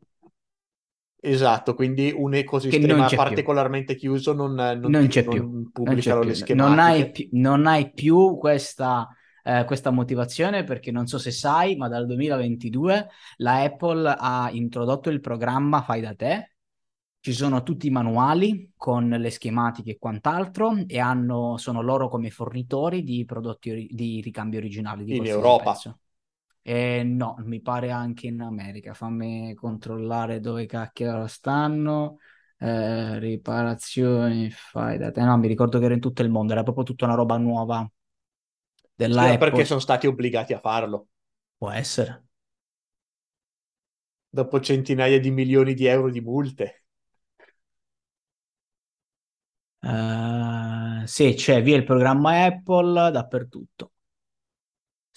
Esatto, 1.22 1.76
quindi 1.76 2.14
un 2.14 2.34
ecosistema 2.34 3.08
particolarmente 3.08 3.96
più. 3.96 4.12
chiuso 4.12 4.34
non, 4.34 4.54
non, 4.54 4.80
non 4.80 5.08
c'è 5.08 5.24
non 5.24 5.34
più. 5.34 5.72
pubblicano 5.72 6.20
non 6.20 6.28
le 6.28 6.36
schematiche. 6.36 6.54
Non 6.56 6.80
hai, 6.80 7.12
più, 7.12 7.30
non 7.32 7.68
hai 7.68 7.94
più 7.94 8.36
questa, 8.38 9.08
eh, 9.44 9.64
questa 9.66 9.92
motivazione 9.92 10.66
perché 10.66 10.92
non 10.92 11.08
so 11.08 11.18
se 11.18 11.32
sai, 11.32 11.78
ma 11.78 11.88
dal 11.88 12.06
2022 12.06 13.08
la 13.38 13.62
Apple 13.62 14.14
ha 14.18 14.50
introdotto 14.52 15.10
il 15.10 15.22
programma 15.22 15.82
Fai 15.84 16.02
da 16.02 16.16
te. 16.16 16.52
Ci 17.22 17.32
sono 17.32 17.64
tutti 17.64 17.88
i 17.88 17.92
manuali 17.92 18.74
con 18.76 19.08
le 19.08 19.30
schematiche 19.30 19.92
e 19.92 19.98
quant'altro 19.98 20.76
e 20.86 21.00
hanno, 21.00 21.56
sono 21.56 21.82
loro 21.82 22.10
come 22.10 22.30
fornitori 22.30 23.04
di 23.04 23.24
prodotti 23.24 23.70
ori- 23.72 23.90
di 23.90 24.20
ricambio 24.20 24.60
originali. 24.60 25.06
Di 25.06 25.16
in 25.16 25.28
Europa. 25.28 25.72
Pezzo 25.72 26.00
Eh, 26.70 27.02
no, 27.04 27.36
mi 27.46 27.62
pare 27.62 27.92
anche 27.92 28.28
in 28.28 28.42
America. 28.42 28.94
Fammi 28.94 29.54
controllare 29.54 30.40
dove 30.42 30.66
cacchio 30.66 31.26
stanno. 31.28 32.20
Eh, 32.60 33.20
riparazioni, 33.20 34.50
fai 34.52 34.98
da 34.98 35.12
te. 35.12 35.22
No, 35.22 35.38
mi 35.38 35.48
ricordo 35.48 35.80
che 35.80 35.86
era 35.86 35.94
in 35.94 36.02
tutto 36.02 36.24
il 36.24 36.30
mondo, 36.30 36.52
era 36.54 36.64
proprio 36.64 36.84
tutta 36.84 37.06
una 37.06 37.16
roba 37.16 37.38
nuova 37.38 37.90
della 38.96 39.30
Sì, 39.30 39.36
Apple. 39.36 39.38
perché 39.38 39.66
sono 39.66 39.82
stati 39.82 40.08
obbligati 40.08 40.54
a 40.54 40.60
farlo. 40.62 41.08
Può 41.58 41.70
essere. 41.72 42.26
Dopo 44.30 44.62
centinaia 44.62 45.20
di 45.20 45.32
milioni 45.32 45.74
di 45.74 45.86
euro 45.86 46.10
di 46.10 46.22
multe. 46.22 46.86
Uh, 49.80 51.06
sì, 51.06 51.34
c'è 51.36 51.62
via 51.64 51.76
il 51.78 51.84
programma 51.84 52.46
Apple 52.46 53.12
dappertutto. 53.12 53.92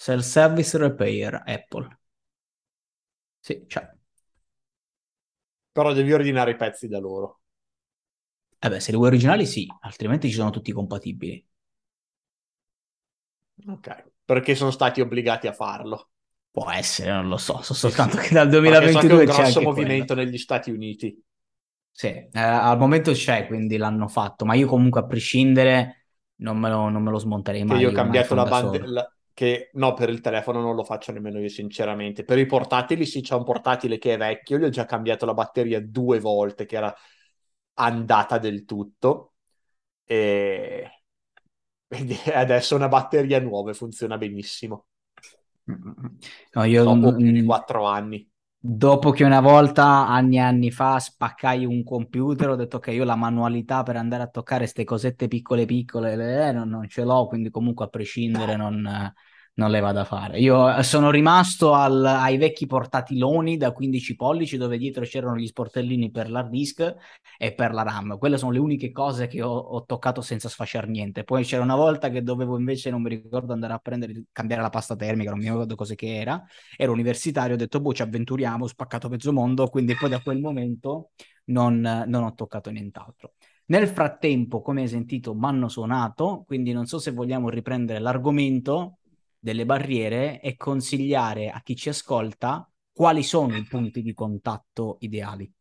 Self-service 0.01 0.79
repair 0.79 1.43
Apple. 1.45 1.87
Sì, 3.39 3.65
c'è. 3.67 3.87
Però 5.71 5.93
devi 5.93 6.11
ordinare 6.11 6.51
i 6.51 6.55
pezzi 6.55 6.87
da 6.87 6.97
loro. 6.97 7.41
Eh 8.57 8.67
beh, 8.69 8.79
se 8.79 8.89
li 8.89 8.97
vuoi 8.97 9.09
originali 9.09 9.45
sì, 9.45 9.67
altrimenti 9.81 10.27
ci 10.27 10.33
sono 10.33 10.49
tutti 10.49 10.71
compatibili. 10.71 11.45
Ok, 13.67 14.11
perché 14.25 14.55
sono 14.55 14.71
stati 14.71 15.01
obbligati 15.01 15.45
a 15.45 15.53
farlo. 15.53 16.09
Può 16.49 16.71
essere, 16.71 17.11
non 17.11 17.27
lo 17.27 17.37
so, 17.37 17.61
so 17.61 17.75
soltanto 17.75 18.17
sì, 18.17 18.29
che 18.29 18.33
dal 18.33 18.49
2022 18.49 19.07
so 19.07 19.25
che 19.25 19.25
c'è 19.25 19.35
un 19.35 19.43
grosso 19.43 19.61
movimento 19.61 20.13
quello. 20.15 20.23
negli 20.23 20.37
Stati 20.39 20.71
Uniti. 20.71 21.23
Sì, 21.91 22.07
eh, 22.07 22.29
al 22.33 22.79
momento 22.79 23.11
c'è, 23.11 23.45
quindi 23.45 23.77
l'hanno 23.77 24.07
fatto, 24.07 24.45
ma 24.45 24.55
io 24.55 24.65
comunque 24.65 25.01
a 25.01 25.05
prescindere 25.05 26.07
non 26.37 26.57
me 26.57 26.69
lo, 26.69 26.89
non 26.89 27.03
me 27.03 27.11
lo 27.11 27.19
smonterei 27.19 27.63
mai. 27.65 27.77
Che 27.77 27.83
io 27.83 27.89
ho 27.91 27.93
cambiato 27.93 28.33
la 28.33 28.45
banda, 28.45 29.13
che 29.33 29.69
no, 29.73 29.93
per 29.93 30.09
il 30.09 30.21
telefono 30.21 30.61
non 30.61 30.75
lo 30.75 30.83
faccio 30.83 31.11
nemmeno 31.11 31.39
io 31.39 31.49
sinceramente. 31.49 32.23
Per 32.23 32.37
i 32.37 32.45
portatili 32.45 33.05
sì, 33.05 33.21
c'è 33.21 33.35
un 33.35 33.43
portatile 33.43 33.97
che 33.97 34.13
è 34.13 34.17
vecchio, 34.17 34.57
gli 34.57 34.63
ho 34.63 34.69
già 34.69 34.85
cambiato 34.85 35.25
la 35.25 35.33
batteria 35.33 35.81
due 35.81 36.19
volte, 36.19 36.65
che 36.65 36.75
era 36.75 36.93
andata 37.75 38.37
del 38.37 38.65
tutto. 38.65 39.33
E 40.05 40.89
adesso 42.33 42.73
è 42.73 42.77
una 42.77 42.87
batteria 42.87 43.39
nuova 43.39 43.71
e 43.71 43.73
funziona 43.73 44.17
benissimo. 44.17 44.87
No, 45.65 46.63
io 46.63 46.83
Dopo 46.83 47.15
più 47.15 47.31
di 47.31 47.43
quattro 47.43 47.85
anni. 47.85 48.29
Dopo 48.63 49.09
che 49.09 49.23
una 49.23 49.41
volta, 49.41 50.07
anni 50.07 50.35
e 50.35 50.39
anni 50.39 50.69
fa, 50.69 50.99
spaccai 50.99 51.65
un 51.65 51.83
computer, 51.83 52.49
ho 52.49 52.55
detto 52.55 52.77
che 52.77 52.91
io 52.91 53.03
la 53.03 53.15
manualità 53.15 53.81
per 53.81 53.95
andare 53.95 54.21
a 54.21 54.27
toccare 54.27 54.61
queste 54.61 54.83
cosette 54.83 55.27
piccole 55.27 55.65
piccole 55.65 56.13
eh, 56.13 56.51
non, 56.51 56.69
non, 56.69 56.87
ce 56.87 57.03
l'ho, 57.03 57.25
quindi 57.25 57.49
comunque 57.49 57.85
a 57.85 57.87
prescindere 57.87 58.55
non, 58.55 59.13
non 59.53 59.69
le 59.69 59.79
vado 59.81 59.99
a 59.99 60.05
fare. 60.05 60.39
Io 60.39 60.81
sono 60.81 61.11
rimasto 61.11 61.73
al, 61.73 62.03
ai 62.05 62.37
vecchi 62.37 62.65
portatiloni 62.65 63.57
da 63.57 63.71
15 63.71 64.15
pollici 64.15 64.57
dove 64.57 64.77
dietro 64.77 65.03
c'erano 65.03 65.35
gli 65.35 65.45
sportellini 65.45 66.09
per 66.09 66.29
l'hard 66.29 66.49
disk 66.49 66.95
e 67.37 67.53
per 67.53 67.73
la 67.73 67.83
RAM. 67.83 68.17
Quelle 68.17 68.37
sono 68.37 68.51
le 68.51 68.59
uniche 68.59 68.91
cose 68.91 69.27
che 69.27 69.41
ho, 69.41 69.51
ho 69.55 69.83
toccato 69.83 70.21
senza 70.21 70.47
sfasciare 70.47 70.87
niente. 70.87 71.23
Poi 71.23 71.43
c'era 71.43 71.63
una 71.63 71.75
volta 71.75 72.09
che 72.09 72.23
dovevo 72.23 72.57
invece, 72.57 72.89
non 72.89 73.01
mi 73.01 73.09
ricordo, 73.09 73.53
andare 73.53 73.73
a 73.73 73.79
prendere, 73.79 74.23
cambiare 74.31 74.61
la 74.61 74.69
pasta 74.69 74.95
termica, 74.95 75.29
non 75.31 75.39
mi 75.39 75.45
ricordo 75.45 75.75
cosa 75.75 75.95
che 75.95 76.15
era. 76.15 76.41
Ero 76.77 76.93
universitario, 76.93 77.55
ho 77.55 77.57
detto, 77.57 77.81
boh, 77.81 77.93
ci 77.93 78.01
avventuriamo, 78.01 78.63
ho 78.63 78.67
spaccato 78.67 79.09
mezzo 79.09 79.33
mondo, 79.33 79.67
quindi 79.67 79.95
poi 79.95 80.09
da 80.09 80.21
quel 80.21 80.39
momento 80.39 81.11
non, 81.45 82.05
non 82.07 82.23
ho 82.23 82.33
toccato 82.33 82.69
nient'altro. 82.69 83.33
Nel 83.65 83.87
frattempo, 83.87 84.61
come 84.61 84.81
hai 84.81 84.87
sentito, 84.87 85.33
mi 85.33 85.45
hanno 85.45 85.69
suonato, 85.69 86.43
quindi 86.45 86.73
non 86.73 86.85
so 86.87 86.99
se 86.99 87.11
vogliamo 87.11 87.49
riprendere 87.49 87.99
l'argomento 87.99 88.97
delle 89.41 89.65
barriere 89.65 90.39
e 90.39 90.55
consigliare 90.55 91.49
a 91.49 91.61
chi 91.61 91.75
ci 91.75 91.89
ascolta 91.89 92.69
quali 92.91 93.23
sono 93.23 93.57
i 93.57 93.65
punti 93.65 94.03
di 94.03 94.13
contatto 94.13 94.97
ideali. 94.99 95.51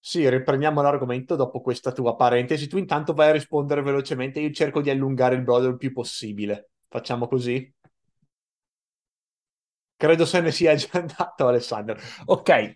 Sì, 0.00 0.28
riprendiamo 0.28 0.82
l'argomento 0.82 1.36
dopo 1.36 1.60
questa 1.60 1.92
tua 1.92 2.16
parentesi. 2.16 2.66
Tu 2.66 2.76
intanto 2.78 3.12
vai 3.12 3.28
a 3.28 3.32
rispondere 3.32 3.82
velocemente, 3.82 4.40
io 4.40 4.50
cerco 4.50 4.80
di 4.80 4.90
allungare 4.90 5.36
il 5.36 5.42
brodo 5.42 5.68
il 5.68 5.76
più 5.76 5.92
possibile. 5.92 6.70
Facciamo 6.88 7.28
così? 7.28 7.72
Credo 9.96 10.26
se 10.26 10.40
ne 10.40 10.50
sia 10.50 10.74
già 10.74 10.88
andato 10.92 11.46
Alessandro. 11.46 11.96
Ok, 12.26 12.74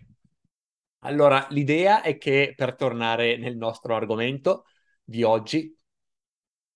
allora 0.99 1.47
l'idea 1.49 2.01
è 2.01 2.17
che 2.17 2.53
per 2.55 2.75
tornare 2.75 3.37
nel 3.37 3.57
nostro 3.57 3.95
argomento 3.95 4.65
di 5.03 5.23
oggi, 5.23 5.75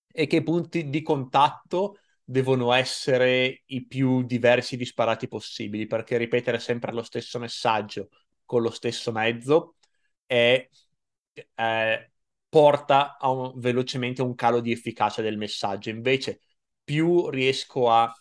è 0.06 0.26
che 0.26 0.36
i 0.36 0.42
punti 0.42 0.88
di 0.88 1.02
contatto 1.02 1.98
devono 2.28 2.72
essere 2.72 3.62
i 3.66 3.86
più 3.86 4.24
diversi 4.24 4.74
e 4.74 4.78
disparati 4.78 5.28
possibili, 5.28 5.86
perché 5.86 6.16
ripetere 6.18 6.58
sempre 6.58 6.92
lo 6.92 7.02
stesso 7.02 7.38
messaggio 7.38 8.08
con 8.44 8.62
lo 8.62 8.70
stesso 8.70 9.12
mezzo 9.12 9.76
è, 10.26 10.68
eh, 11.54 12.10
porta 12.48 13.16
a 13.18 13.30
un, 13.30 13.52
velocemente 13.56 14.22
a 14.22 14.24
un 14.24 14.34
calo 14.34 14.60
di 14.60 14.72
efficacia 14.72 15.22
del 15.22 15.36
messaggio. 15.36 15.90
Invece, 15.90 16.40
più 16.82 17.28
riesco 17.30 17.90
a 17.90 18.12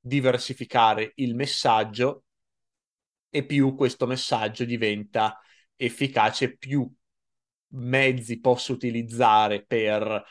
diversificare 0.00 1.12
il 1.16 1.34
messaggio 1.34 2.24
e 3.28 3.44
più 3.44 3.74
questo 3.74 4.06
messaggio 4.06 4.64
diventa 4.64 5.38
efficace, 5.76 6.56
più 6.56 6.90
mezzi 7.72 8.40
posso 8.40 8.72
utilizzare 8.72 9.64
per, 9.64 10.24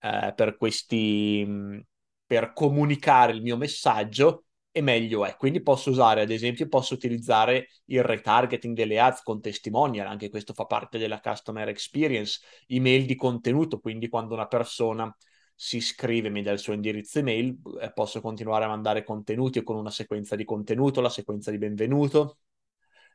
eh, 0.00 0.32
per 0.34 0.56
questi 0.56 1.84
per 2.30 2.52
comunicare 2.52 3.32
il 3.32 3.42
mio 3.42 3.56
messaggio 3.56 4.44
e 4.70 4.80
meglio 4.82 5.26
è. 5.26 5.34
Quindi 5.34 5.62
posso 5.62 5.90
usare, 5.90 6.20
ad 6.20 6.30
esempio, 6.30 6.68
posso 6.68 6.94
utilizzare 6.94 7.70
il 7.86 8.04
retargeting 8.04 8.76
delle 8.76 9.00
ads 9.00 9.22
con 9.22 9.40
testimonial, 9.40 10.06
anche 10.06 10.30
questo 10.30 10.52
fa 10.54 10.64
parte 10.64 10.96
della 10.96 11.18
customer 11.18 11.66
experience, 11.68 12.38
email 12.68 13.04
di 13.04 13.16
contenuto, 13.16 13.80
quindi 13.80 14.08
quando 14.08 14.34
una 14.34 14.46
persona 14.46 15.12
si 15.56 15.78
iscrive, 15.78 16.30
mi 16.30 16.42
dà 16.42 16.52
il 16.52 16.60
suo 16.60 16.72
indirizzo 16.72 17.18
email, 17.18 17.58
eh, 17.80 17.92
posso 17.92 18.20
continuare 18.20 18.64
a 18.64 18.68
mandare 18.68 19.02
contenuti 19.02 19.64
con 19.64 19.74
una 19.74 19.90
sequenza 19.90 20.36
di 20.36 20.44
contenuto, 20.44 21.00
la 21.00 21.10
sequenza 21.10 21.50
di 21.50 21.58
benvenuto, 21.58 22.38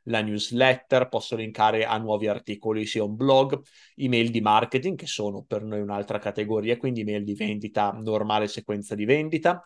la 0.06 0.20
newsletter, 0.22 1.08
posso 1.08 1.36
linkare 1.36 1.84
a 1.84 1.96
nuovi 1.98 2.26
articoli 2.28 2.86
sia 2.86 3.04
un 3.04 3.16
blog, 3.16 3.60
email 3.96 4.30
di 4.30 4.40
marketing 4.40 4.96
che 4.96 5.06
sono 5.06 5.42
per 5.42 5.62
noi 5.62 5.80
un'altra 5.80 6.18
categoria, 6.18 6.76
quindi 6.76 7.00
email 7.00 7.24
di 7.24 7.34
vendita, 7.34 7.90
normale 7.92 8.48
sequenza 8.48 8.94
di 8.94 9.04
vendita. 9.04 9.62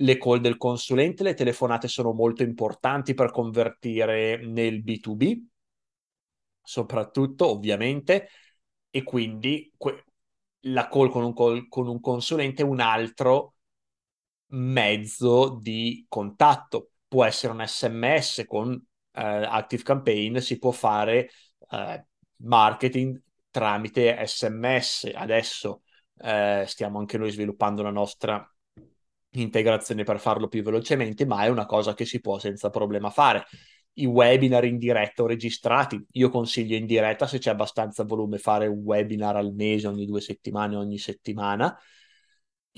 Le 0.00 0.16
call 0.16 0.38
del 0.40 0.56
consulente, 0.56 1.22
le 1.22 1.34
telefonate 1.34 1.88
sono 1.88 2.12
molto 2.12 2.42
importanti 2.42 3.14
per 3.14 3.30
convertire 3.30 4.44
nel 4.46 4.82
B2B, 4.82 5.46
soprattutto 6.62 7.48
ovviamente, 7.48 8.28
e 8.90 9.02
quindi 9.02 9.72
que- 9.76 10.04
la 10.62 10.88
call 10.88 11.10
con 11.10 11.24
un, 11.24 11.34
call 11.34 11.68
con 11.68 11.88
un 11.88 12.00
consulente 12.00 12.62
è 12.62 12.64
un 12.64 12.80
altro 12.80 13.54
mezzo 14.48 15.58
di 15.60 16.04
contatto. 16.08 16.90
Può 17.08 17.24
essere 17.24 17.52
un 17.52 17.64
sms 17.66 18.44
con 18.46 18.80
Active 19.22 19.82
Campaign 19.82 20.38
si 20.38 20.58
può 20.58 20.70
fare 20.70 21.30
eh, 21.70 22.06
marketing 22.36 23.20
tramite 23.50 24.24
SMS. 24.26 25.10
Adesso 25.14 25.82
eh, 26.18 26.64
stiamo 26.66 26.98
anche 26.98 27.18
noi 27.18 27.30
sviluppando 27.30 27.82
la 27.82 27.90
nostra 27.90 28.48
integrazione 29.32 30.04
per 30.04 30.18
farlo 30.20 30.48
più 30.48 30.62
velocemente, 30.62 31.26
ma 31.26 31.44
è 31.44 31.48
una 31.48 31.66
cosa 31.66 31.94
che 31.94 32.04
si 32.04 32.20
può 32.20 32.38
senza 32.38 32.70
problema 32.70 33.10
fare. 33.10 33.44
I 33.94 34.06
webinar 34.06 34.64
in 34.64 34.78
diretta 34.78 35.24
o 35.24 35.26
registrati, 35.26 36.04
io 36.12 36.30
consiglio 36.30 36.76
in 36.76 36.86
diretta 36.86 37.26
se 37.26 37.38
c'è 37.38 37.50
abbastanza 37.50 38.04
volume 38.04 38.38
fare 38.38 38.66
un 38.66 38.82
webinar 38.84 39.36
al 39.36 39.52
mese, 39.52 39.88
ogni 39.88 40.06
due 40.06 40.20
settimane, 40.20 40.76
ogni 40.76 40.98
settimana 40.98 41.76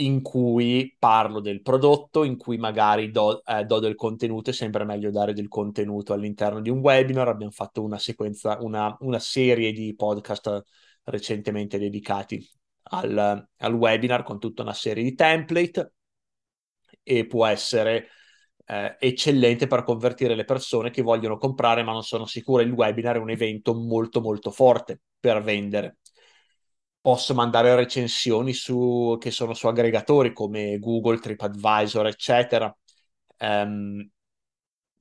in 0.00 0.22
cui 0.22 0.94
parlo 0.98 1.40
del 1.40 1.62
prodotto, 1.62 2.24
in 2.24 2.36
cui 2.36 2.56
magari 2.58 3.10
do, 3.10 3.42
eh, 3.44 3.64
do, 3.64 3.78
del 3.78 3.94
contenuto, 3.94 4.50
è 4.50 4.52
sempre 4.52 4.84
meglio 4.84 5.10
dare 5.10 5.32
del 5.32 5.48
contenuto 5.48 6.12
all'interno 6.12 6.60
di 6.60 6.70
un 6.70 6.78
webinar. 6.78 7.28
Abbiamo 7.28 7.52
fatto 7.52 7.82
una 7.82 7.98
sequenza, 7.98 8.58
una, 8.60 8.96
una 9.00 9.18
serie 9.18 9.72
di 9.72 9.94
podcast 9.94 10.62
recentemente 11.04 11.78
dedicati 11.78 12.46
al, 12.92 13.46
al, 13.56 13.74
webinar 13.74 14.22
con 14.22 14.38
tutta 14.38 14.62
una 14.62 14.74
serie 14.74 15.02
di 15.02 15.14
template 15.14 15.92
e 17.02 17.26
può 17.26 17.46
essere 17.46 18.08
eh, 18.66 18.96
eccellente 18.98 19.66
per 19.66 19.82
convertire 19.82 20.34
le 20.34 20.44
persone 20.44 20.90
che 20.90 21.02
vogliono 21.02 21.36
comprare 21.36 21.82
ma 21.82 21.92
non 21.92 22.02
sono 22.02 22.26
sicure. 22.26 22.62
Il 22.64 22.72
webinar 22.72 23.16
è 23.16 23.18
un 23.18 23.30
evento 23.30 23.74
molto 23.74 24.20
molto 24.20 24.50
forte 24.50 25.00
per 25.18 25.42
vendere 25.42 25.98
posso 27.00 27.34
mandare 27.34 27.74
recensioni 27.74 28.52
su, 28.52 29.16
che 29.20 29.30
sono 29.30 29.54
su 29.54 29.66
aggregatori 29.66 30.32
come 30.32 30.78
Google, 30.78 31.18
TripAdvisor, 31.18 32.06
eccetera, 32.06 32.74
ehm, 33.38 34.08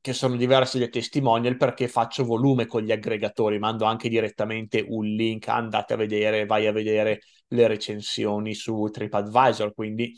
che 0.01 0.13
sono 0.13 0.35
diversi 0.37 0.79
dai 0.79 0.89
testimonial 0.89 1.57
perché 1.57 1.87
faccio 1.87 2.23
volume 2.23 2.65
con 2.65 2.81
gli 2.83 2.91
aggregatori, 2.91 3.59
mando 3.59 3.85
anche 3.85 4.07
direttamente 4.09 4.85
un 4.87 5.05
link, 5.05 5.47
andate 5.49 5.93
a 5.93 5.97
vedere, 5.97 6.45
vai 6.45 6.67
a 6.67 6.71
vedere 6.71 7.21
le 7.47 7.67
recensioni 7.67 8.53
su 8.53 8.87
TripAdvisor, 8.91 9.73
quindi 9.73 10.13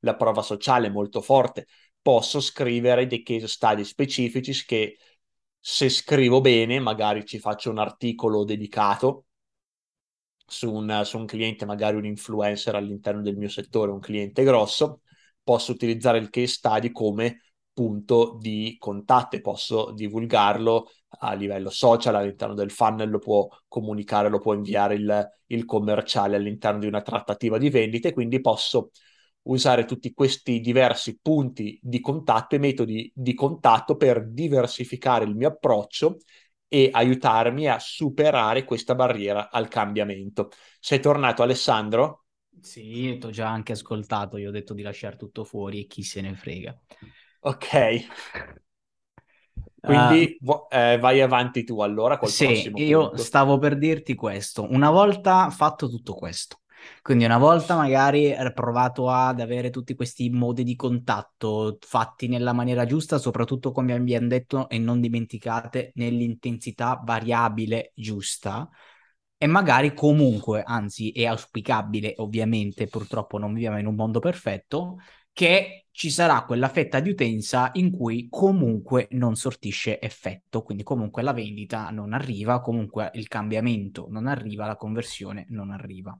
la 0.00 0.16
prova 0.16 0.42
sociale 0.42 0.88
è 0.88 0.90
molto 0.90 1.20
forte. 1.20 1.66
posso 2.02 2.40
scrivere 2.40 3.06
dei 3.06 3.22
case 3.22 3.46
study 3.46 3.84
specifici 3.84 4.64
che 4.64 4.98
se 5.60 5.88
scrivo 5.88 6.40
bene, 6.40 6.80
magari 6.80 7.24
ci 7.24 7.38
faccio 7.38 7.70
un 7.70 7.78
articolo 7.78 8.44
dedicato 8.44 9.26
su 10.46 10.72
un, 10.72 11.02
su 11.04 11.18
un 11.18 11.26
cliente, 11.26 11.64
magari 11.64 11.96
un 11.96 12.04
influencer 12.04 12.74
all'interno 12.74 13.22
del 13.22 13.36
mio 13.36 13.48
settore, 13.48 13.90
un 13.90 14.00
cliente 14.00 14.42
grosso, 14.44 15.00
posso 15.42 15.72
utilizzare 15.72 16.18
il 16.18 16.30
case 16.30 16.46
study 16.46 16.90
come 16.90 17.40
punto 17.72 18.36
di 18.38 18.76
contatto 18.78 19.36
e 19.36 19.40
posso 19.40 19.92
divulgarlo 19.92 20.90
a 21.20 21.32
livello 21.34 21.70
social, 21.70 22.14
all'interno 22.14 22.54
del 22.54 22.70
funnel 22.70 23.10
lo 23.10 23.18
può 23.18 23.48
comunicare, 23.68 24.28
lo 24.28 24.38
può 24.38 24.54
inviare 24.54 24.94
il, 24.94 25.28
il 25.46 25.64
commerciale 25.64 26.36
all'interno 26.36 26.80
di 26.80 26.86
una 26.86 27.02
trattativa 27.02 27.58
di 27.58 27.70
vendite, 27.70 28.12
quindi 28.12 28.40
posso 28.40 28.90
usare 29.42 29.84
tutti 29.84 30.12
questi 30.12 30.60
diversi 30.60 31.18
punti 31.20 31.78
di 31.82 32.00
contatto 32.00 32.54
e 32.54 32.58
metodi 32.58 33.10
di 33.14 33.34
contatto 33.34 33.96
per 33.96 34.28
diversificare 34.28 35.24
il 35.24 35.34
mio 35.34 35.48
approccio 35.48 36.18
e 36.72 36.88
aiutarmi 36.90 37.68
a 37.68 37.78
superare 37.78 38.64
questa 38.64 38.94
barriera 38.94 39.50
al 39.50 39.68
cambiamento. 39.68 40.48
Sei 40.80 41.00
tornato 41.00 41.42
Alessandro? 41.42 42.24
Sì, 42.62 43.18
ti 43.18 43.26
ho 43.26 43.30
già 43.30 43.50
anche 43.50 43.72
ascoltato, 43.72 44.38
io 44.38 44.48
ho 44.48 44.52
detto 44.52 44.72
di 44.72 44.80
lasciare 44.80 45.16
tutto 45.16 45.44
fuori 45.44 45.80
e 45.80 45.86
chi 45.86 46.02
se 46.02 46.22
ne 46.22 46.34
frega. 46.34 46.74
Ok. 47.42 47.66
Quindi 49.82 50.38
uh, 50.42 50.66
eh, 50.70 50.96
vai 50.98 51.20
avanti 51.20 51.64
tu 51.64 51.82
allora 51.82 52.16
col 52.16 52.30
sì, 52.30 52.72
io 52.76 53.08
punto. 53.08 53.18
stavo 53.18 53.58
per 53.58 53.76
dirti 53.76 54.14
questo. 54.14 54.66
Una 54.70 54.90
volta 54.90 55.50
fatto 55.50 55.90
tutto 55.90 56.14
questo, 56.14 56.61
quindi 57.02 57.24
una 57.24 57.38
volta 57.38 57.76
magari 57.76 58.34
provato 58.54 59.08
ad 59.08 59.40
avere 59.40 59.70
tutti 59.70 59.94
questi 59.94 60.30
modi 60.30 60.64
di 60.64 60.76
contatto 60.76 61.78
fatti 61.80 62.28
nella 62.28 62.52
maniera 62.52 62.84
giusta, 62.84 63.18
soprattutto 63.18 63.72
come 63.72 63.92
abbiamo 63.92 64.28
detto 64.28 64.68
e 64.68 64.78
non 64.78 65.00
dimenticate 65.00 65.92
nell'intensità 65.94 67.00
variabile 67.04 67.92
giusta, 67.94 68.68
e 69.36 69.46
magari 69.48 69.92
comunque, 69.92 70.62
anzi 70.64 71.10
è 71.10 71.24
auspicabile 71.24 72.14
ovviamente, 72.18 72.86
purtroppo 72.86 73.38
non 73.38 73.52
viviamo 73.52 73.78
in 73.78 73.86
un 73.86 73.96
mondo 73.96 74.20
perfetto, 74.20 74.98
che 75.32 75.86
ci 75.90 76.10
sarà 76.10 76.44
quella 76.44 76.68
fetta 76.68 77.00
di 77.00 77.10
utenza 77.10 77.70
in 77.74 77.90
cui 77.90 78.28
comunque 78.30 79.08
non 79.12 79.34
sortisce 79.34 80.00
effetto, 80.00 80.62
quindi 80.62 80.84
comunque 80.84 81.22
la 81.22 81.32
vendita 81.32 81.90
non 81.90 82.12
arriva, 82.12 82.60
comunque 82.60 83.10
il 83.14 83.26
cambiamento 83.28 84.06
non 84.10 84.26
arriva, 84.26 84.66
la 84.66 84.76
conversione 84.76 85.46
non 85.48 85.70
arriva. 85.70 86.16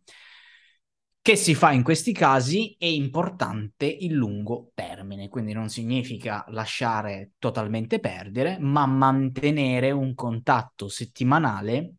Che 1.22 1.36
si 1.36 1.54
fa 1.54 1.70
in 1.70 1.84
questi 1.84 2.12
casi 2.12 2.74
è 2.76 2.84
importante 2.86 3.86
il 3.86 4.12
lungo 4.12 4.72
termine, 4.74 5.28
quindi 5.28 5.52
non 5.52 5.68
significa 5.68 6.44
lasciare 6.48 7.34
totalmente 7.38 8.00
perdere, 8.00 8.58
ma 8.58 8.86
mantenere 8.86 9.90
un 9.92 10.14
contatto 10.14 10.88
settimanale 10.88 11.94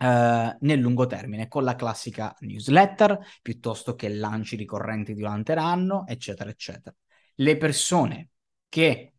Uh, 0.00 0.56
nel 0.60 0.78
lungo 0.78 1.04
termine 1.04 1.46
con 1.46 1.62
la 1.62 1.74
classica 1.74 2.34
newsletter 2.40 3.18
piuttosto 3.42 3.94
che 3.94 4.08
lanci 4.08 4.56
ricorrenti 4.56 5.12
durante 5.12 5.54
l'anno, 5.54 6.06
eccetera, 6.06 6.48
eccetera. 6.48 6.96
Le 7.34 7.56
persone 7.58 8.30
che 8.70 9.12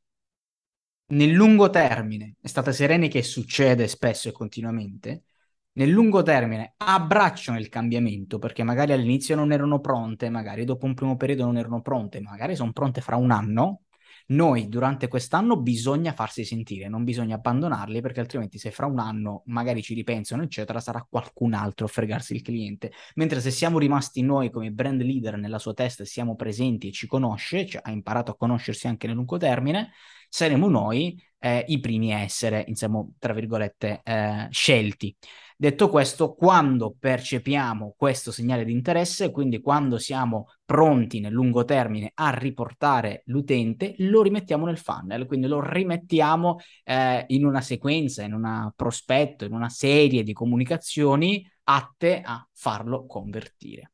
nel 1.11 1.29
lungo 1.29 1.69
termine, 1.69 2.35
state 2.41 2.73
sereni 2.73 3.09
che 3.09 3.21
succede 3.21 3.87
spesso 3.87 4.29
e 4.29 4.31
continuamente, 4.31 5.25
nel 5.73 5.89
lungo 5.89 6.21
termine 6.21 6.73
abbracciano 6.77 7.57
il 7.57 7.69
cambiamento 7.69 8.39
perché 8.39 8.63
magari 8.63 8.91
all'inizio 8.91 9.35
non 9.35 9.51
erano 9.51 9.79
pronte, 9.79 10.29
magari 10.29 10.65
dopo 10.65 10.85
un 10.85 10.93
primo 10.93 11.15
periodo 11.15 11.45
non 11.45 11.57
erano 11.57 11.81
pronte, 11.81 12.19
magari 12.21 12.55
sono 12.55 12.71
pronte 12.71 13.01
fra 13.01 13.15
un 13.15 13.31
anno, 13.31 13.81
noi 14.27 14.69
durante 14.69 15.07
quest'anno 15.07 15.59
bisogna 15.59 16.13
farsi 16.13 16.45
sentire, 16.45 16.87
non 16.87 17.03
bisogna 17.03 17.35
abbandonarli 17.35 18.01
perché 18.01 18.21
altrimenti 18.21 18.57
se 18.57 18.71
fra 18.71 18.85
un 18.85 18.99
anno 18.99 19.43
magari 19.47 19.81
ci 19.81 19.93
ripensano, 19.93 20.43
eccetera, 20.43 20.79
sarà 20.79 21.05
qualcun 21.09 21.53
altro 21.53 21.85
a 21.85 21.89
fregarsi 21.89 22.33
il 22.33 22.41
cliente. 22.41 22.91
Mentre 23.15 23.41
se 23.41 23.51
siamo 23.51 23.77
rimasti 23.77 24.21
noi 24.21 24.49
come 24.49 24.71
brand 24.71 25.01
leader 25.01 25.37
nella 25.37 25.59
sua 25.59 25.73
testa 25.73 26.05
siamo 26.05 26.35
presenti 26.35 26.87
e 26.89 26.91
ci 26.91 27.07
conosce, 27.07 27.65
cioè 27.65 27.81
ha 27.83 27.91
imparato 27.91 28.31
a 28.31 28.37
conoscersi 28.37 28.87
anche 28.87 29.07
nel 29.07 29.15
lungo 29.15 29.37
termine, 29.37 29.91
saremo 30.29 30.69
noi 30.69 31.21
eh, 31.39 31.65
i 31.67 31.79
primi 31.79 32.13
a 32.13 32.19
essere, 32.19 32.63
insomma, 32.67 33.05
tra 33.19 33.33
virgolette, 33.33 34.01
eh, 34.03 34.47
scelti. 34.49 35.15
Detto 35.61 35.89
questo, 35.89 36.33
quando 36.33 36.95
percepiamo 36.99 37.93
questo 37.95 38.31
segnale 38.31 38.65
di 38.65 38.71
interesse, 38.71 39.29
quindi 39.29 39.61
quando 39.61 39.99
siamo 39.99 40.47
pronti 40.65 41.19
nel 41.19 41.33
lungo 41.33 41.65
termine 41.65 42.13
a 42.15 42.31
riportare 42.31 43.21
l'utente, 43.25 43.93
lo 43.99 44.23
rimettiamo 44.23 44.65
nel 44.65 44.79
funnel, 44.79 45.27
quindi 45.27 45.45
lo 45.45 45.61
rimettiamo 45.61 46.57
eh, 46.83 47.25
in 47.27 47.45
una 47.45 47.61
sequenza, 47.61 48.23
in 48.23 48.33
un 48.33 48.71
prospetto, 48.75 49.45
in 49.45 49.53
una 49.53 49.69
serie 49.69 50.23
di 50.23 50.33
comunicazioni 50.33 51.47
atte 51.65 52.21
a 52.25 52.43
farlo 52.53 53.05
convertire. 53.05 53.91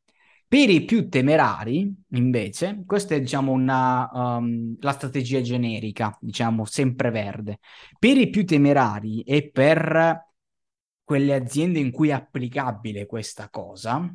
Per 0.48 0.70
i 0.70 0.86
più 0.86 1.10
temerari, 1.10 1.94
invece, 2.12 2.84
questa 2.86 3.16
è 3.16 3.20
diciamo 3.20 3.52
una, 3.52 4.10
um, 4.14 4.78
la 4.80 4.94
strategia 4.94 5.42
generica, 5.42 6.18
diciamo 6.22 6.64
sempre 6.64 7.12
verde. 7.12 7.60
Per 8.00 8.16
i 8.16 8.30
più 8.30 8.46
temerari 8.46 9.20
e 9.24 9.50
per 9.52 10.27
quelle 11.08 11.34
aziende 11.34 11.80
in 11.80 11.90
cui 11.90 12.10
è 12.10 12.12
applicabile 12.12 13.06
questa 13.06 13.50
cosa, 13.50 14.14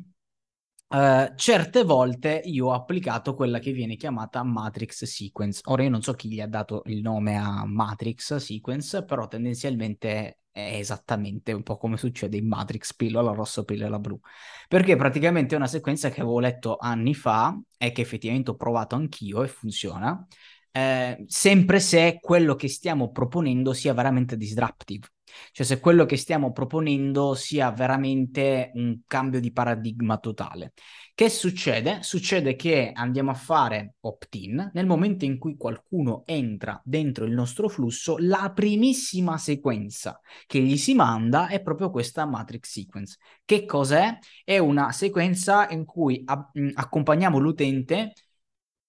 Uh, 0.93 1.33
certe 1.35 1.83
volte 1.83 2.39
io 2.45 2.67
ho 2.67 2.73
applicato 2.73 3.33
quella 3.33 3.57
che 3.57 3.71
viene 3.71 3.95
chiamata 3.95 4.43
Matrix 4.43 5.05
Sequence. 5.05 5.61
Ora 5.63 5.81
io 5.81 5.89
non 5.89 6.03
so 6.03 6.13
chi 6.13 6.29
gli 6.29 6.39
ha 6.39 6.45
dato 6.45 6.83
il 6.85 7.01
nome 7.01 7.35
a 7.35 7.65
Matrix 7.65 8.35
Sequence, 8.35 9.03
però 9.03 9.27
tendenzialmente 9.27 10.41
è 10.51 10.75
esattamente 10.77 11.51
un 11.51 11.63
po' 11.63 11.77
come 11.77 11.97
succede 11.97 12.37
in 12.37 12.47
Matrix, 12.47 12.93
pillola 12.93 13.31
rossa, 13.31 13.63
pillola 13.63 13.97
blu. 13.97 14.19
Perché 14.67 14.95
praticamente 14.95 15.55
è 15.55 15.57
una 15.57 15.65
sequenza 15.65 16.11
che 16.11 16.21
avevo 16.21 16.39
letto 16.39 16.77
anni 16.77 17.15
fa 17.15 17.59
e 17.75 17.91
che 17.91 18.01
effettivamente 18.01 18.51
ho 18.51 18.55
provato 18.55 18.93
anch'io 18.93 19.41
e 19.41 19.47
funziona, 19.47 20.27
eh, 20.73 21.23
sempre 21.27 21.79
se 21.79 22.17
quello 22.19 22.55
che 22.55 22.67
stiamo 22.67 23.11
proponendo 23.11 23.73
sia 23.73 23.93
veramente 23.93 24.35
disruptive. 24.35 25.07
Cioè 25.51 25.65
se 25.65 25.79
quello 25.79 26.05
che 26.05 26.17
stiamo 26.17 26.51
proponendo 26.51 27.33
sia 27.35 27.71
veramente 27.71 28.71
un 28.75 29.01
cambio 29.07 29.39
di 29.39 29.51
paradigma 29.51 30.17
totale. 30.17 30.73
Che 31.15 31.29
succede? 31.29 31.99
Succede 32.01 32.55
che 32.55 32.91
andiamo 32.93 33.31
a 33.31 33.35
fare 33.35 33.95
opt-in 34.01 34.71
nel 34.73 34.85
momento 34.85 35.25
in 35.25 35.37
cui 35.37 35.55
qualcuno 35.55 36.23
entra 36.25 36.79
dentro 36.83 37.25
il 37.25 37.33
nostro 37.33 37.69
flusso, 37.69 38.15
la 38.19 38.51
primissima 38.53 39.37
sequenza 39.37 40.19
che 40.47 40.59
gli 40.59 40.77
si 40.77 40.95
manda 40.95 41.47
è 41.47 41.61
proprio 41.61 41.91
questa 41.91 42.25
matrix 42.25 42.71
sequence. 42.71 43.17
Che 43.45 43.65
cos'è? 43.65 44.17
È 44.43 44.57
una 44.57 44.91
sequenza 44.91 45.69
in 45.69 45.85
cui 45.85 46.21
a- 46.25 46.49
accompagniamo 46.75 47.37
l'utente 47.37 48.13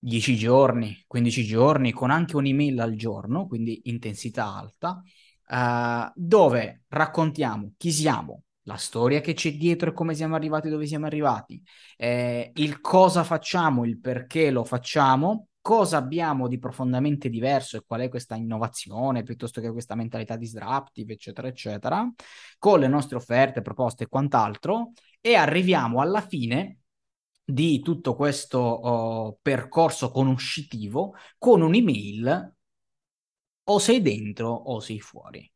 10 0.05 0.37
giorni, 0.37 1.03
15 1.07 1.45
giorni, 1.45 1.91
con 1.93 2.11
anche 2.11 2.37
un'email 2.37 2.79
al 2.79 2.95
giorno, 2.95 3.47
quindi 3.47 3.81
intensità 3.85 4.55
alta, 4.55 5.03
uh, 5.49 6.13
dove 6.15 6.83
raccontiamo 6.89 7.73
chi 7.79 7.91
siamo, 7.91 8.43
la 8.65 8.77
storia 8.77 9.23
che 9.23 9.33
c'è 9.33 9.55
dietro 9.55 9.91
e 9.91 9.93
come 9.95 10.15
siamo 10.15 10.35
arrivati 10.35 10.69
dove 10.69 10.87
siamo 10.87 11.07
arrivati, 11.07 11.63
eh, 11.97 12.51
il 12.57 12.83
cosa 12.83 13.25
facciamo, 13.25 13.87
il 13.87 13.99
perché 13.99 14.51
lo 14.51 14.65
facciamo, 14.65 15.49
cosa 15.63 15.97
abbiamo 15.97 16.49
di 16.49 16.59
profondamente 16.59 17.31
diverso 17.31 17.79
e 17.79 17.85
qual 17.87 18.03
è 18.03 18.11
questa 18.11 18.35
innovazione 18.35 19.23
piuttosto 19.23 19.63
che 19.63 19.73
questa 19.73 19.95
mentalità 19.95 20.37
disruptive, 20.37 21.15
eccetera, 21.15 21.49
eccetera, 21.49 22.07
con 22.59 22.79
le 22.79 22.89
nostre 22.89 23.17
offerte, 23.17 23.63
proposte 23.63 24.05
e 24.05 24.09
quant'altro, 24.09 24.93
e 25.23 25.35
arriviamo 25.35 26.03
alla 26.03 26.21
fine 26.21 26.81
di 27.45 27.81
tutto 27.81 28.15
questo 28.15 28.59
oh, 28.59 29.39
percorso 29.43 30.11
conoscitivo 30.11 31.15
con 31.39 31.61
un'email 31.61 32.55
o 33.65 33.79
sei 33.79 34.03
dentro 34.03 34.51
o 34.51 34.81
sei 34.81 35.01
fuori. 35.01 35.51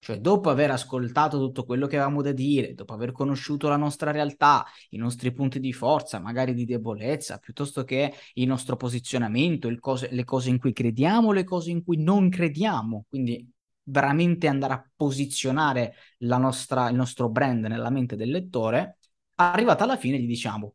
Cioè, 0.00 0.20
dopo 0.20 0.48
aver 0.48 0.70
ascoltato 0.70 1.38
tutto 1.38 1.64
quello 1.64 1.86
che 1.86 1.96
avevamo 1.96 2.22
da 2.22 2.32
dire, 2.32 2.74
dopo 2.74 2.94
aver 2.94 3.12
conosciuto 3.12 3.68
la 3.68 3.76
nostra 3.76 4.12
realtà, 4.12 4.64
i 4.90 4.96
nostri 4.96 5.32
punti 5.32 5.58
di 5.58 5.72
forza, 5.72 6.20
magari 6.20 6.54
di 6.54 6.64
debolezza, 6.64 7.38
piuttosto 7.38 7.82
che 7.84 8.14
il 8.34 8.46
nostro 8.46 8.76
posizionamento, 8.76 9.68
cose, 9.80 10.08
le 10.12 10.24
cose 10.24 10.50
in 10.50 10.58
cui 10.58 10.72
crediamo, 10.72 11.32
le 11.32 11.44
cose 11.44 11.70
in 11.72 11.82
cui 11.84 12.00
non 12.00 12.28
crediamo, 12.30 13.06
quindi 13.08 13.50
veramente 13.82 14.46
andare 14.46 14.74
a 14.74 14.90
posizionare 14.94 15.94
nostra, 16.18 16.88
il 16.88 16.96
nostro 16.96 17.28
brand 17.28 17.64
nella 17.66 17.90
mente 17.90 18.14
del 18.16 18.30
lettore, 18.30 18.98
arrivata 19.36 19.84
alla 19.84 19.96
fine 19.96 20.18
gli 20.18 20.26
diciamo 20.26 20.74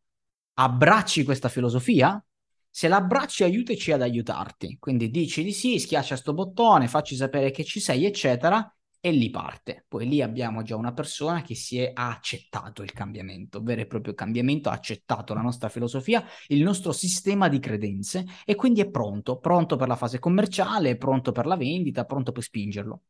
abbracci 0.55 1.23
questa 1.23 1.49
filosofia? 1.49 2.23
Se 2.69 2.87
l'abbracci 2.87 3.43
aiutaci 3.43 3.91
ad 3.91 4.01
aiutarti, 4.01 4.77
quindi 4.79 5.09
dici 5.09 5.43
di 5.43 5.51
sì, 5.53 5.79
schiaccia 5.79 6.15
sto 6.15 6.33
bottone, 6.33 6.87
facci 6.87 7.15
sapere 7.15 7.51
che 7.51 7.63
ci 7.63 7.79
sei, 7.79 8.05
eccetera, 8.05 8.67
e 9.05 9.11
lì 9.11 9.29
parte. 9.29 9.85
Poi 9.87 10.07
lì 10.07 10.21
abbiamo 10.21 10.63
già 10.63 10.77
una 10.77 10.93
persona 10.93 11.41
che 11.41 11.55
si 11.55 11.77
è 11.77 11.91
ha 11.93 12.09
accettato 12.09 12.83
il 12.83 12.93
cambiamento, 12.93 13.61
vero 13.61 13.81
e 13.81 13.85
proprio 13.85 14.13
cambiamento, 14.13 14.69
ha 14.69 14.73
accettato 14.73 15.33
la 15.33 15.41
nostra 15.41 15.67
filosofia, 15.67 16.23
il 16.47 16.63
nostro 16.63 16.93
sistema 16.93 17.49
di 17.49 17.59
credenze 17.59 18.25
e 18.45 18.55
quindi 18.55 18.79
è 18.79 18.89
pronto, 18.89 19.39
pronto 19.39 19.75
per 19.75 19.89
la 19.89 19.97
fase 19.97 20.19
commerciale, 20.19 20.95
pronto 20.95 21.33
per 21.33 21.45
la 21.47 21.57
vendita, 21.57 22.05
pronto 22.05 22.31
per 22.31 22.43
spingerlo. 22.43 23.01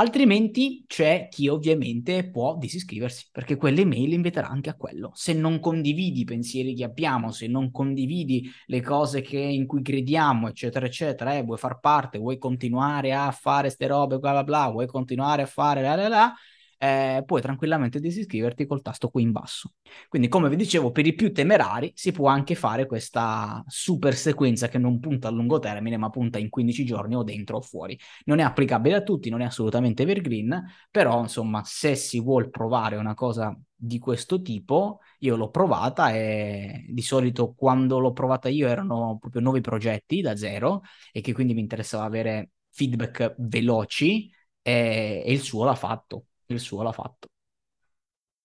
Altrimenti 0.00 0.84
c'è 0.86 1.28
chi 1.28 1.48
ovviamente 1.48 2.30
può 2.30 2.56
disiscriversi, 2.56 3.26
perché 3.30 3.56
quelle 3.56 3.84
mail 3.84 4.14
inviterà 4.14 4.48
anche 4.48 4.70
a 4.70 4.74
quello. 4.74 5.10
Se 5.12 5.34
non 5.34 5.60
condividi 5.60 6.20
i 6.20 6.24
pensieri 6.24 6.74
che 6.74 6.84
abbiamo, 6.84 7.32
se 7.32 7.46
non 7.48 7.70
condividi 7.70 8.50
le 8.64 8.80
cose 8.80 9.20
che, 9.20 9.38
in 9.38 9.66
cui 9.66 9.82
crediamo, 9.82 10.48
eccetera, 10.48 10.86
eccetera, 10.86 11.36
eh, 11.36 11.42
vuoi 11.42 11.58
far 11.58 11.80
parte, 11.80 12.16
vuoi 12.16 12.38
continuare 12.38 13.12
a 13.12 13.30
fare 13.30 13.68
ste 13.68 13.88
robe, 13.88 14.18
bla 14.18 14.30
bla 14.30 14.44
bla, 14.44 14.70
vuoi 14.70 14.86
continuare 14.86 15.42
a 15.42 15.46
fare 15.46 15.82
la 15.82 15.94
la 15.94 16.08
la, 16.08 16.34
eh, 16.82 17.22
puoi 17.26 17.42
tranquillamente 17.42 18.00
disiscriverti 18.00 18.64
col 18.66 18.80
tasto 18.80 19.10
qui 19.10 19.22
in 19.22 19.32
basso. 19.32 19.74
Quindi, 20.08 20.28
come 20.28 20.48
vi 20.48 20.56
dicevo, 20.56 20.90
per 20.92 21.06
i 21.06 21.14
più 21.14 21.30
temerari 21.30 21.92
si 21.94 22.10
può 22.10 22.28
anche 22.28 22.54
fare 22.54 22.86
questa 22.86 23.62
super 23.66 24.14
sequenza 24.14 24.68
che 24.68 24.78
non 24.78 24.98
punta 24.98 25.28
a 25.28 25.30
lungo 25.30 25.58
termine, 25.58 25.98
ma 25.98 26.08
punta 26.08 26.38
in 26.38 26.48
15 26.48 26.84
giorni 26.86 27.14
o 27.16 27.22
dentro 27.22 27.58
o 27.58 27.60
fuori. 27.60 27.98
Non 28.24 28.38
è 28.38 28.42
applicabile 28.42 28.96
a 28.96 29.02
tutti, 29.02 29.28
non 29.28 29.42
è 29.42 29.44
assolutamente 29.44 30.04
evergreen, 30.04 30.64
però 30.90 31.20
insomma, 31.20 31.62
se 31.64 31.94
si 31.96 32.18
vuole 32.20 32.48
provare 32.48 32.96
una 32.96 33.12
cosa 33.14 33.54
di 33.74 33.98
questo 33.98 34.40
tipo, 34.40 35.00
io 35.20 35.36
l'ho 35.36 35.50
provata 35.50 36.12
e 36.12 36.86
di 36.88 37.02
solito 37.02 37.52
quando 37.54 37.98
l'ho 37.98 38.12
provata 38.12 38.48
io 38.48 38.68
erano 38.68 39.18
proprio 39.20 39.42
nuovi 39.42 39.60
progetti 39.60 40.20
da 40.22 40.34
zero 40.36 40.82
e 41.12 41.20
che 41.20 41.32
quindi 41.34 41.52
mi 41.54 41.60
interessava 41.60 42.04
avere 42.04 42.52
feedback 42.70 43.34
veloci 43.38 44.30
e, 44.62 45.22
e 45.24 45.32
il 45.32 45.40
suo 45.40 45.64
l'ha 45.64 45.74
fatto 45.74 46.24
il 46.52 46.60
suo 46.60 46.82
l'ha 46.82 46.92
fatto. 46.92 47.28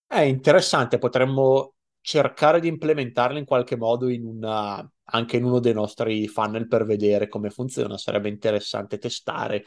È 0.07 0.21
interessante, 0.21 0.97
potremmo 0.97 1.73
cercare 1.99 2.59
di 2.59 2.67
implementarlo 2.67 3.37
in 3.37 3.45
qualche 3.45 3.75
modo 3.75 4.09
in 4.09 4.25
una, 4.25 4.87
anche 5.05 5.37
in 5.37 5.43
uno 5.43 5.59
dei 5.59 5.73
nostri 5.73 6.27
funnel 6.27 6.67
per 6.67 6.85
vedere 6.85 7.27
come 7.27 7.49
funziona. 7.49 7.97
Sarebbe 7.97 8.29
interessante 8.29 8.97
testare 8.97 9.65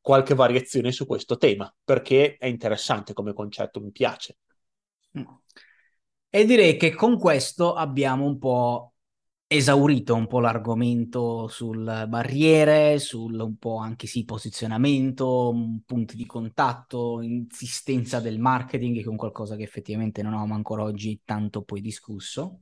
qualche 0.00 0.34
variazione 0.34 0.92
su 0.92 1.06
questo 1.06 1.36
tema, 1.36 1.72
perché 1.84 2.36
è 2.36 2.46
interessante 2.46 3.12
come 3.12 3.32
concetto, 3.32 3.80
mi 3.80 3.92
piace. 3.92 4.38
E 6.28 6.44
direi 6.44 6.76
che 6.76 6.94
con 6.94 7.18
questo 7.18 7.74
abbiamo 7.74 8.26
un 8.26 8.38
po' 8.38 8.95
esaurito 9.48 10.14
un 10.14 10.26
po' 10.26 10.40
l'argomento 10.40 11.46
sul 11.46 12.06
barriere, 12.08 12.98
sul 12.98 13.38
un 13.38 13.56
po' 13.56 13.76
anche 13.76 14.06
sì 14.06 14.24
posizionamento, 14.24 15.54
punti 15.84 16.16
di 16.16 16.26
contatto, 16.26 17.20
insistenza 17.22 18.18
del 18.20 18.38
marketing, 18.40 18.96
che 18.96 19.04
è 19.04 19.08
un 19.08 19.16
qualcosa 19.16 19.54
che 19.56 19.62
effettivamente 19.62 20.22
non 20.22 20.34
abbiamo 20.34 20.54
ancora 20.54 20.82
oggi 20.82 21.20
tanto 21.24 21.62
poi 21.62 21.80
discusso. 21.80 22.60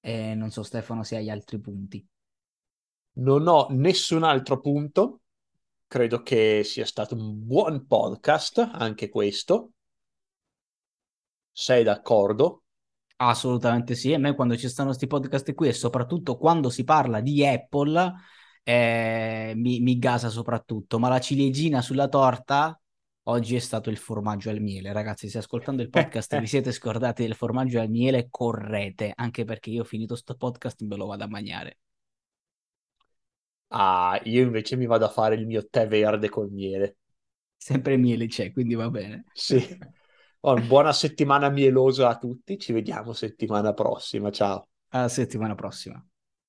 E 0.00 0.34
non 0.34 0.50
so 0.50 0.62
Stefano 0.62 1.02
se 1.02 1.16
hai 1.16 1.30
altri 1.30 1.58
punti. 1.58 2.06
Non 3.16 3.46
ho 3.46 3.68
nessun 3.70 4.22
altro 4.24 4.60
punto. 4.60 5.20
Credo 5.86 6.22
che 6.22 6.62
sia 6.64 6.84
stato 6.84 7.14
un 7.14 7.46
buon 7.46 7.86
podcast, 7.86 8.58
anche 8.72 9.08
questo. 9.08 9.72
Sei 11.52 11.82
d'accordo? 11.84 12.63
Assolutamente 13.16 13.94
sì, 13.94 14.12
a 14.12 14.18
me 14.18 14.34
quando 14.34 14.56
ci 14.56 14.68
stanno 14.68 14.88
questi 14.88 15.06
podcast 15.06 15.54
qui 15.54 15.68
e 15.68 15.72
soprattutto 15.72 16.36
quando 16.36 16.68
si 16.68 16.82
parla 16.82 17.20
di 17.20 17.46
Apple 17.46 18.12
eh, 18.64 19.52
mi, 19.54 19.80
mi 19.80 19.98
gasa 19.98 20.28
soprattutto, 20.28 20.98
ma 20.98 21.08
la 21.08 21.20
ciliegina 21.20 21.80
sulla 21.80 22.08
torta 22.08 22.78
oggi 23.24 23.54
è 23.54 23.60
stato 23.60 23.90
il 23.90 23.98
formaggio 23.98 24.50
al 24.50 24.60
miele. 24.60 24.92
Ragazzi, 24.92 25.28
se 25.28 25.38
ascoltando 25.38 25.82
il 25.82 25.90
podcast 25.90 26.38
vi 26.40 26.46
siete 26.46 26.72
scordati 26.72 27.22
del 27.22 27.34
formaggio 27.34 27.80
al 27.80 27.88
miele, 27.88 28.28
correte, 28.30 29.12
anche 29.14 29.44
perché 29.44 29.70
io 29.70 29.82
ho 29.82 29.84
finito 29.84 30.16
sto 30.16 30.34
podcast 30.34 30.82
e 30.82 30.86
me 30.86 30.96
lo 30.96 31.06
vado 31.06 31.24
a 31.24 31.28
mangiare. 31.28 31.78
Ah, 33.68 34.20
io 34.24 34.42
invece 34.42 34.76
mi 34.76 34.86
vado 34.86 35.04
a 35.04 35.08
fare 35.08 35.34
il 35.34 35.46
mio 35.46 35.66
tè 35.68 35.86
verde 35.86 36.28
col 36.28 36.50
miele. 36.50 36.96
Sempre 37.56 37.96
miele 37.96 38.26
c'è, 38.26 38.52
quindi 38.52 38.74
va 38.74 38.90
bene. 38.90 39.24
Sì. 39.32 39.56
Buona 40.44 40.92
settimana 40.92 41.48
mielosa 41.48 42.10
a 42.10 42.18
tutti, 42.18 42.58
ci 42.58 42.74
vediamo 42.74 43.14
settimana 43.14 43.72
prossima, 43.72 44.30
ciao. 44.30 44.68
A 44.90 45.08
settimana 45.08 45.54
prossima. 45.54 46.06